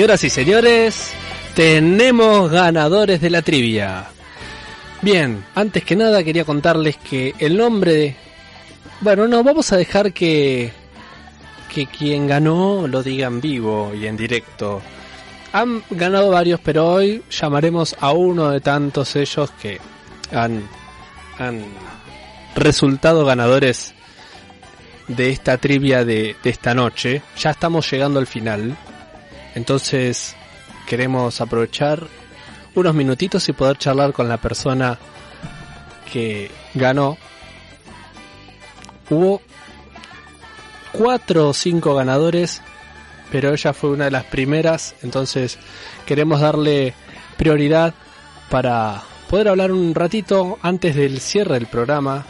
Señoras 0.00 0.24
y 0.24 0.30
señores, 0.30 1.10
tenemos 1.54 2.50
ganadores 2.50 3.20
de 3.20 3.28
la 3.28 3.42
trivia. 3.42 4.06
Bien, 5.02 5.44
antes 5.54 5.84
que 5.84 5.94
nada 5.94 6.24
quería 6.24 6.46
contarles 6.46 6.96
que 6.96 7.34
el 7.38 7.54
nombre 7.54 7.92
de... 7.92 8.16
Bueno, 9.02 9.28
no, 9.28 9.44
vamos 9.44 9.70
a 9.74 9.76
dejar 9.76 10.14
que... 10.14 10.72
Que 11.70 11.84
quien 11.86 12.26
ganó 12.26 12.88
lo 12.88 13.02
diga 13.02 13.26
en 13.26 13.42
vivo 13.42 13.92
y 13.94 14.06
en 14.06 14.16
directo. 14.16 14.80
Han 15.52 15.82
ganado 15.90 16.30
varios, 16.30 16.60
pero 16.60 16.88
hoy 16.88 17.22
llamaremos 17.30 17.94
a 18.00 18.12
uno 18.12 18.48
de 18.48 18.62
tantos 18.62 19.14
ellos 19.16 19.50
que 19.60 19.78
han, 20.32 20.66
han 21.38 21.62
resultado 22.56 23.26
ganadores 23.26 23.92
de 25.08 25.28
esta 25.28 25.58
trivia 25.58 26.06
de, 26.06 26.36
de 26.42 26.48
esta 26.48 26.72
noche. 26.72 27.20
Ya 27.38 27.50
estamos 27.50 27.90
llegando 27.90 28.18
al 28.18 28.26
final. 28.26 28.78
Entonces 29.54 30.36
queremos 30.86 31.40
aprovechar 31.40 32.06
unos 32.74 32.94
minutitos 32.94 33.48
y 33.48 33.52
poder 33.52 33.78
charlar 33.78 34.12
con 34.12 34.28
la 34.28 34.38
persona 34.38 34.98
que 36.12 36.50
ganó. 36.74 37.16
Hubo 39.08 39.42
cuatro 40.92 41.48
o 41.48 41.54
cinco 41.54 41.94
ganadores, 41.94 42.62
pero 43.30 43.52
ella 43.52 43.72
fue 43.72 43.90
una 43.90 44.04
de 44.06 44.10
las 44.10 44.24
primeras, 44.24 44.94
entonces 45.02 45.58
queremos 46.06 46.40
darle 46.40 46.94
prioridad 47.36 47.94
para 48.50 49.02
poder 49.28 49.48
hablar 49.48 49.72
un 49.72 49.94
ratito 49.94 50.58
antes 50.62 50.96
del 50.96 51.20
cierre 51.20 51.54
del 51.54 51.66
programa 51.66 52.26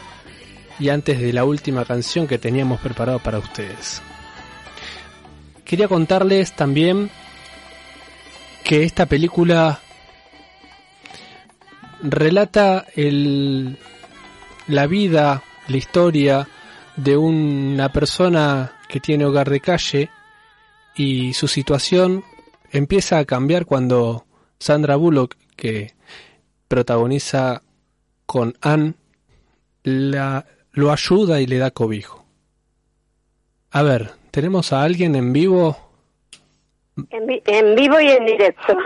y 0.79 0.89
antes 0.89 1.19
de 1.19 1.33
la 1.33 1.43
última 1.43 1.85
canción 1.85 2.27
que 2.27 2.37
teníamos 2.37 2.79
preparado 2.79 3.19
para 3.19 3.39
ustedes. 3.39 4.01
Quería 5.71 5.87
contarles 5.87 6.51
también 6.51 7.09
que 8.61 8.83
esta 8.83 9.05
película 9.05 9.79
relata 12.03 12.85
el, 12.93 13.77
la 14.67 14.85
vida, 14.85 15.43
la 15.69 15.77
historia 15.77 16.49
de 16.97 17.15
una 17.15 17.89
persona 17.93 18.73
que 18.89 18.99
tiene 18.99 19.23
hogar 19.23 19.49
de 19.49 19.61
calle 19.61 20.09
y 20.93 21.31
su 21.31 21.47
situación 21.47 22.25
empieza 22.69 23.17
a 23.17 23.23
cambiar 23.23 23.65
cuando 23.65 24.25
Sandra 24.59 24.97
Bullock, 24.97 25.37
que 25.55 25.93
protagoniza 26.67 27.63
con 28.25 28.57
Anne, 28.59 28.95
la, 29.83 30.45
lo 30.73 30.91
ayuda 30.91 31.39
y 31.39 31.47
le 31.47 31.59
da 31.59 31.71
cobijo. 31.71 32.25
A 33.69 33.83
ver, 33.83 34.20
¿tenemos 34.31 34.73
a 34.73 34.83
alguien 34.83 35.15
en 35.15 35.33
vivo? 35.33 35.77
En, 37.09 37.25
vi- 37.25 37.41
en 37.45 37.75
vivo 37.75 37.99
y 37.99 38.09
en 38.11 38.25
directo. 38.25 38.77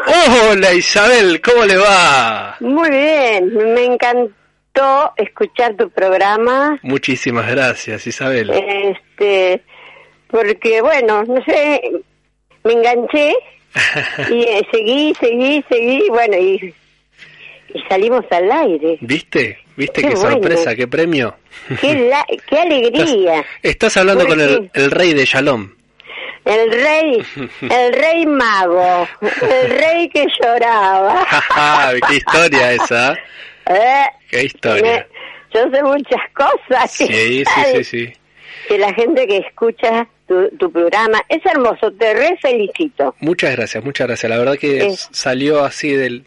Hola 0.51 0.73
Isabel, 0.73 1.41
¿cómo 1.41 1.65
le 1.65 1.77
va? 1.77 2.55
Muy 2.59 2.89
bien, 2.89 3.53
me 3.73 3.85
encantó 3.85 5.11
escuchar 5.17 5.75
tu 5.75 5.89
programa, 5.89 6.79
Muchísimas 6.83 7.49
gracias 7.49 8.05
Isabel. 8.07 8.51
este, 8.51 9.61
porque 10.27 10.81
bueno, 10.81 11.23
no 11.23 11.43
sé, 11.45 11.81
me 12.63 12.73
enganché 12.73 13.33
y 14.31 14.41
eh, 14.43 14.67
seguí, 14.71 15.13
seguí, 15.19 15.63
seguí, 15.69 16.07
bueno, 16.09 16.37
y, 16.37 16.73
y 17.73 17.81
salimos 17.89 18.23
al 18.31 18.51
aire. 18.51 18.97
¿Viste? 19.01 19.57
¿Viste 19.77 20.01
Qué 20.01 20.09
qué, 20.09 20.15
bueno. 20.15 20.31
sorpresa, 20.31 20.75
qué 20.75 20.87
premio? 20.87 21.35
¡Qué, 21.81 21.93
la- 22.09 22.25
qué 22.49 22.59
alegría! 22.59 23.45
Estás 23.61 23.97
hablando 23.97 24.25
con 24.27 24.39
el, 24.39 24.69
rey 24.91 25.13
de 25.13 25.25
Shalom. 25.25 25.71
El 26.45 26.71
rey, 26.71 27.25
el 27.69 27.93
rey 27.93 28.25
mago, 28.27 29.07
el 29.21 29.69
rey 29.71 30.07
que 30.09 30.27
lloraba. 30.39 31.25
qué 32.07 32.15
historia 32.15 32.71
esa, 32.73 33.13
¿eh? 33.13 33.17
Eh, 33.67 34.05
qué 34.29 34.43
historia. 34.45 35.07
me- 35.53 35.59
yo 35.59 35.69
sé 35.71 35.81
muchas 35.83 36.21
cosas. 36.35 36.91
Sí, 36.91 37.07
sí, 37.07 37.43
sí, 37.73 37.83
sí. 37.83 38.13
que 38.67 38.77
la 38.77 38.93
gente 38.93 39.25
que 39.27 39.37
escucha 39.37 40.07
tu, 40.27 40.49
tu 40.57 40.71
programa 40.71 41.19
es 41.29 41.43
hermoso, 41.45 41.91
te 41.93 42.13
re 42.13 42.37
felicito. 42.41 43.15
Muchas 43.19 43.55
gracias, 43.55 43.83
muchas 43.83 44.07
gracias. 44.07 44.29
La 44.29 44.37
verdad 44.37 44.57
que 44.57 44.91
Sí. 44.91 45.07
salió 45.11 45.63
así 45.65 45.91
del, 45.93 46.25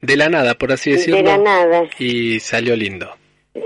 de 0.00 0.16
la 0.16 0.28
nada, 0.28 0.54
por 0.54 0.72
así 0.72 0.92
decirlo. 0.92 1.16
De 1.16 1.22
la 1.24 1.38
nada, 1.38 1.82
Y 1.98 2.40
salió 2.40 2.74
lindo, 2.76 3.14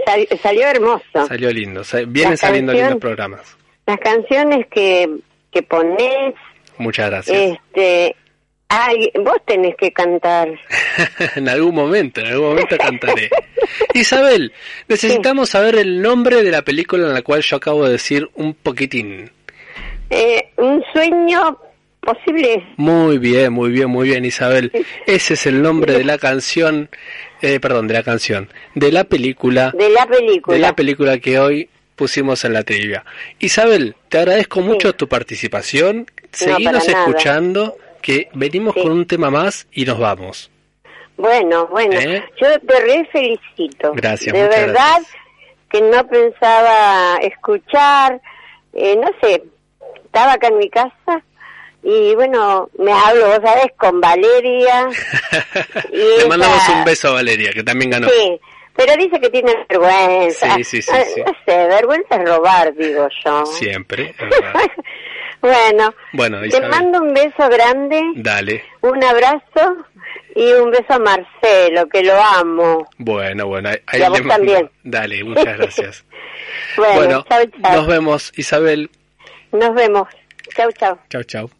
Sal- 0.06 0.28
salió 0.42 0.66
hermoso. 0.66 1.26
salió 1.28 1.50
lindo. 1.52 1.82
Vienen 2.08 2.36
saliendo 2.36 2.72
canción- 2.72 2.88
lindos 2.88 3.00
programas. 3.00 3.56
Las 3.86 3.98
canciones 3.98 4.66
que, 4.70 5.08
que 5.50 5.62
pones, 5.62 6.34
Muchas 6.78 7.10
gracias. 7.10 7.36
este, 7.58 8.16
ay, 8.68 9.10
vos 9.22 9.36
tenés 9.44 9.74
que 9.76 9.92
cantar. 9.92 10.48
en 11.36 11.48
algún 11.48 11.74
momento, 11.74 12.20
en 12.20 12.28
algún 12.28 12.48
momento 12.50 12.76
cantaré. 12.78 13.28
Isabel, 13.94 14.52
necesitamos 14.88 15.50
saber 15.50 15.76
el 15.76 16.00
nombre 16.00 16.42
de 16.42 16.50
la 16.50 16.62
película 16.62 17.06
en 17.08 17.14
la 17.14 17.22
cual 17.22 17.42
yo 17.42 17.56
acabo 17.56 17.84
de 17.84 17.92
decir 17.92 18.30
un 18.34 18.54
poquitín. 18.54 19.30
Eh, 20.10 20.50
un 20.58 20.82
sueño 20.92 21.58
posible. 22.02 22.66
Muy 22.76 23.18
bien, 23.18 23.52
muy 23.52 23.70
bien, 23.70 23.88
muy 23.88 24.08
bien, 24.08 24.24
Isabel. 24.24 24.70
Ese 25.06 25.34
es 25.34 25.46
el 25.46 25.62
nombre 25.62 25.94
de 25.94 26.04
la 26.04 26.18
canción, 26.18 26.90
eh, 27.40 27.60
perdón, 27.60 27.88
de 27.88 27.94
la 27.94 28.02
canción, 28.02 28.50
de 28.74 28.92
la 28.92 29.04
película, 29.04 29.72
De 29.72 29.88
la 29.90 30.06
película. 30.06 30.54
de 30.54 30.60
la 30.60 30.74
película 30.74 31.18
que 31.18 31.38
hoy 31.38 31.68
pusimos 31.96 32.44
en 32.44 32.54
la 32.54 32.64
trivia. 32.64 33.04
Isabel, 33.38 33.94
te 34.08 34.18
agradezco 34.18 34.60
mucho 34.60 34.94
tu 34.94 35.08
participación. 35.08 36.06
Nada. 36.46 36.78
escuchando, 36.78 37.76
que 38.00 38.28
venimos 38.32 38.74
con 38.74 38.90
un 38.90 39.06
tema 39.06 39.30
más 39.30 39.66
y 39.70 39.84
nos 39.84 39.98
vamos. 39.98 40.50
Bueno, 41.16 41.66
bueno, 41.68 42.00
¿Eh? 42.00 42.24
yo 42.40 42.58
te 42.60 42.80
re 42.80 43.08
felicito. 43.12 43.92
Gracias, 43.94 44.32
De 44.32 44.48
verdad 44.48 44.98
que 45.70 45.80
no 45.82 46.06
pensaba 46.08 47.18
escuchar, 47.18 48.20
eh, 48.72 48.96
no 48.96 49.08
sé, 49.20 49.42
estaba 50.04 50.32
acá 50.32 50.48
en 50.48 50.58
mi 50.58 50.68
casa 50.68 51.22
y 51.82 52.14
bueno, 52.14 52.68
me 52.78 52.92
hablo, 52.92 53.26
vos 53.26 53.40
sabés, 53.44 53.72
con 53.76 54.00
Valeria. 54.00 54.88
y 55.92 55.96
Le 55.96 56.16
esa- 56.16 56.28
mandamos 56.28 56.68
un 56.68 56.84
beso 56.84 57.08
a 57.08 57.12
Valeria, 57.12 57.50
que 57.52 57.62
también 57.62 57.90
ganó. 57.90 58.08
Sí, 58.08 58.40
pero 58.76 58.96
dice 58.96 59.20
que 59.20 59.28
tiene 59.30 59.52
vergüenza. 59.68 60.54
Sí, 60.56 60.64
sí, 60.64 60.82
sí, 60.82 60.90
Ah, 60.94 61.02
sí. 61.14 61.20
No 61.26 61.32
sé, 61.46 61.66
vergüenza 61.66 62.16
es 62.16 62.28
robar, 62.28 62.74
digo 62.74 63.06
yo. 63.24 63.46
Siempre, 63.46 64.14
bueno, 65.40 65.92
te 66.50 66.60
mando 66.68 67.00
un 67.02 67.12
beso 67.14 67.48
grande. 67.50 68.00
dale. 68.16 68.64
Un 68.80 69.02
abrazo 69.02 69.76
y 70.36 70.52
un 70.52 70.70
beso 70.70 70.94
a 70.94 70.98
Marcelo, 70.98 71.88
que 71.88 72.02
lo 72.04 72.14
amo. 72.22 72.88
Bueno, 72.98 73.46
bueno, 73.48 73.68
ahí, 73.70 74.00
Y 74.00 74.02
a 74.02 74.08
vos 74.08 74.22
también. 74.26 74.70
Dale, 74.84 75.22
muchas 75.24 75.58
gracias. 75.58 76.04
Bueno, 76.76 76.94
bueno, 76.94 77.24
chau, 77.28 77.44
chau. 77.62 77.72
nos 77.76 77.86
vemos, 77.86 78.32
Isabel. 78.36 78.90
Nos 79.52 79.74
vemos. 79.74 80.08
Chau, 80.56 80.70
chau. 80.72 80.96
Chau, 81.10 81.22
chau. 81.24 81.50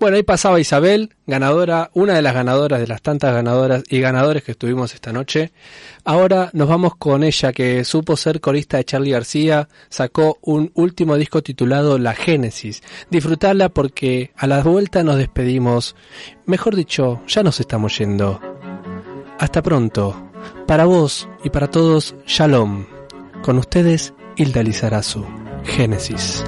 Bueno, 0.00 0.16
ahí 0.16 0.22
pasaba 0.22 0.60
Isabel, 0.60 1.16
ganadora, 1.26 1.90
una 1.92 2.14
de 2.14 2.22
las 2.22 2.32
ganadoras 2.32 2.78
de 2.78 2.86
las 2.86 3.02
tantas 3.02 3.34
ganadoras 3.34 3.82
y 3.88 3.98
ganadores 3.98 4.44
que 4.44 4.52
estuvimos 4.52 4.94
esta 4.94 5.12
noche. 5.12 5.50
Ahora 6.04 6.50
nos 6.52 6.68
vamos 6.68 6.94
con 6.94 7.24
ella, 7.24 7.52
que 7.52 7.84
supo 7.84 8.16
ser 8.16 8.40
corista 8.40 8.76
de 8.76 8.84
Charlie 8.84 9.10
García, 9.10 9.68
sacó 9.88 10.38
un 10.42 10.70
último 10.74 11.16
disco 11.16 11.42
titulado 11.42 11.98
La 11.98 12.14
Génesis. 12.14 12.80
Disfrutarla 13.10 13.70
porque 13.70 14.30
a 14.36 14.46
la 14.46 14.62
vuelta 14.62 15.02
nos 15.02 15.16
despedimos. 15.16 15.96
Mejor 16.46 16.76
dicho, 16.76 17.20
ya 17.26 17.42
nos 17.42 17.58
estamos 17.58 17.98
yendo. 17.98 18.40
Hasta 19.40 19.62
pronto. 19.62 20.30
Para 20.68 20.84
vos 20.84 21.28
y 21.42 21.50
para 21.50 21.72
todos, 21.72 22.14
Shalom. 22.24 22.86
Con 23.42 23.58
ustedes, 23.58 24.14
Hilda 24.36 24.62
Lizarazu. 24.62 25.26
Génesis. 25.64 26.44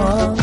now. 0.00 0.39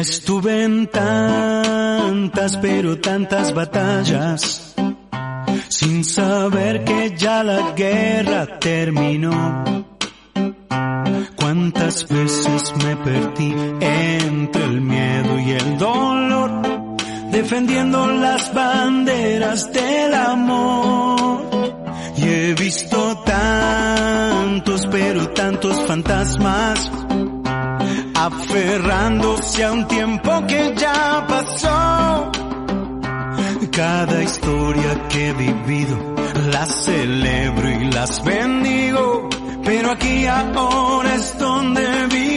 Estuve 0.00 0.64
en 0.64 0.86
tantas, 0.86 2.56
pero 2.56 2.98
tantas 3.00 3.52
batallas, 3.52 4.74
sin 5.68 6.04
saber 6.04 6.84
que 6.84 7.14
ya 7.18 7.44
la 7.44 7.72
guerra 7.72 8.58
terminó. 8.58 9.84
Cuántas 11.36 12.08
veces 12.08 12.72
me 12.82 12.96
perdí 12.96 13.54
entre 13.80 14.64
el 14.64 14.80
miedo 14.80 15.38
y 15.38 15.50
el 15.50 15.76
dolor, 15.76 16.96
defendiendo 17.30 18.06
las 18.06 18.54
banderas 18.54 19.70
del 19.70 20.14
amor. 20.14 21.42
Y 22.16 22.22
he 22.24 22.54
visto 22.54 23.22
tantos, 23.26 24.86
pero 24.90 25.28
tantos 25.28 25.78
fantasmas 25.86 26.90
aferrándose 28.26 29.64
a 29.64 29.72
un 29.72 29.88
tiempo 29.88 30.46
que 30.46 30.74
ya 30.76 31.24
pasó. 31.26 32.30
Cada 33.72 34.22
historia 34.22 35.08
que 35.08 35.28
he 35.28 35.32
vivido 35.32 35.96
las 36.52 36.84
celebro 36.84 37.70
y 37.70 37.90
las 37.90 38.22
bendigo, 38.22 39.28
pero 39.64 39.92
aquí 39.92 40.26
ahora 40.26 41.14
es 41.14 41.38
donde 41.38 42.06
vive 42.08 42.29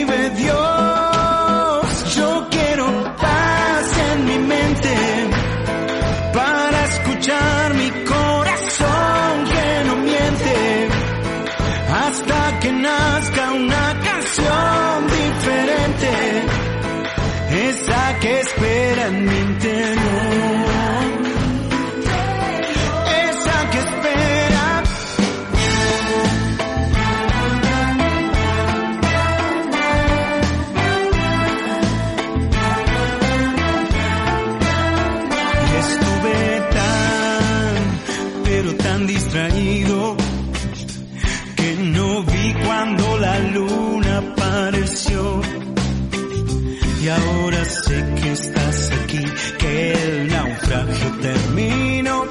naufragio 50.73 51.11
terminó, 51.21 52.25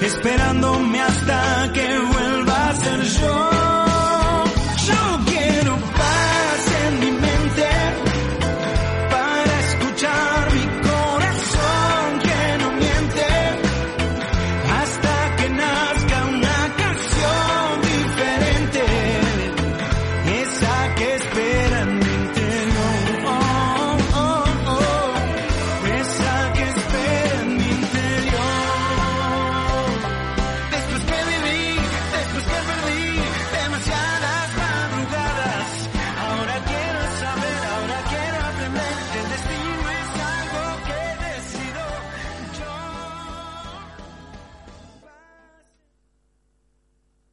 esperándome 0.00 1.00
hasta 1.00 1.70
que 1.72 1.98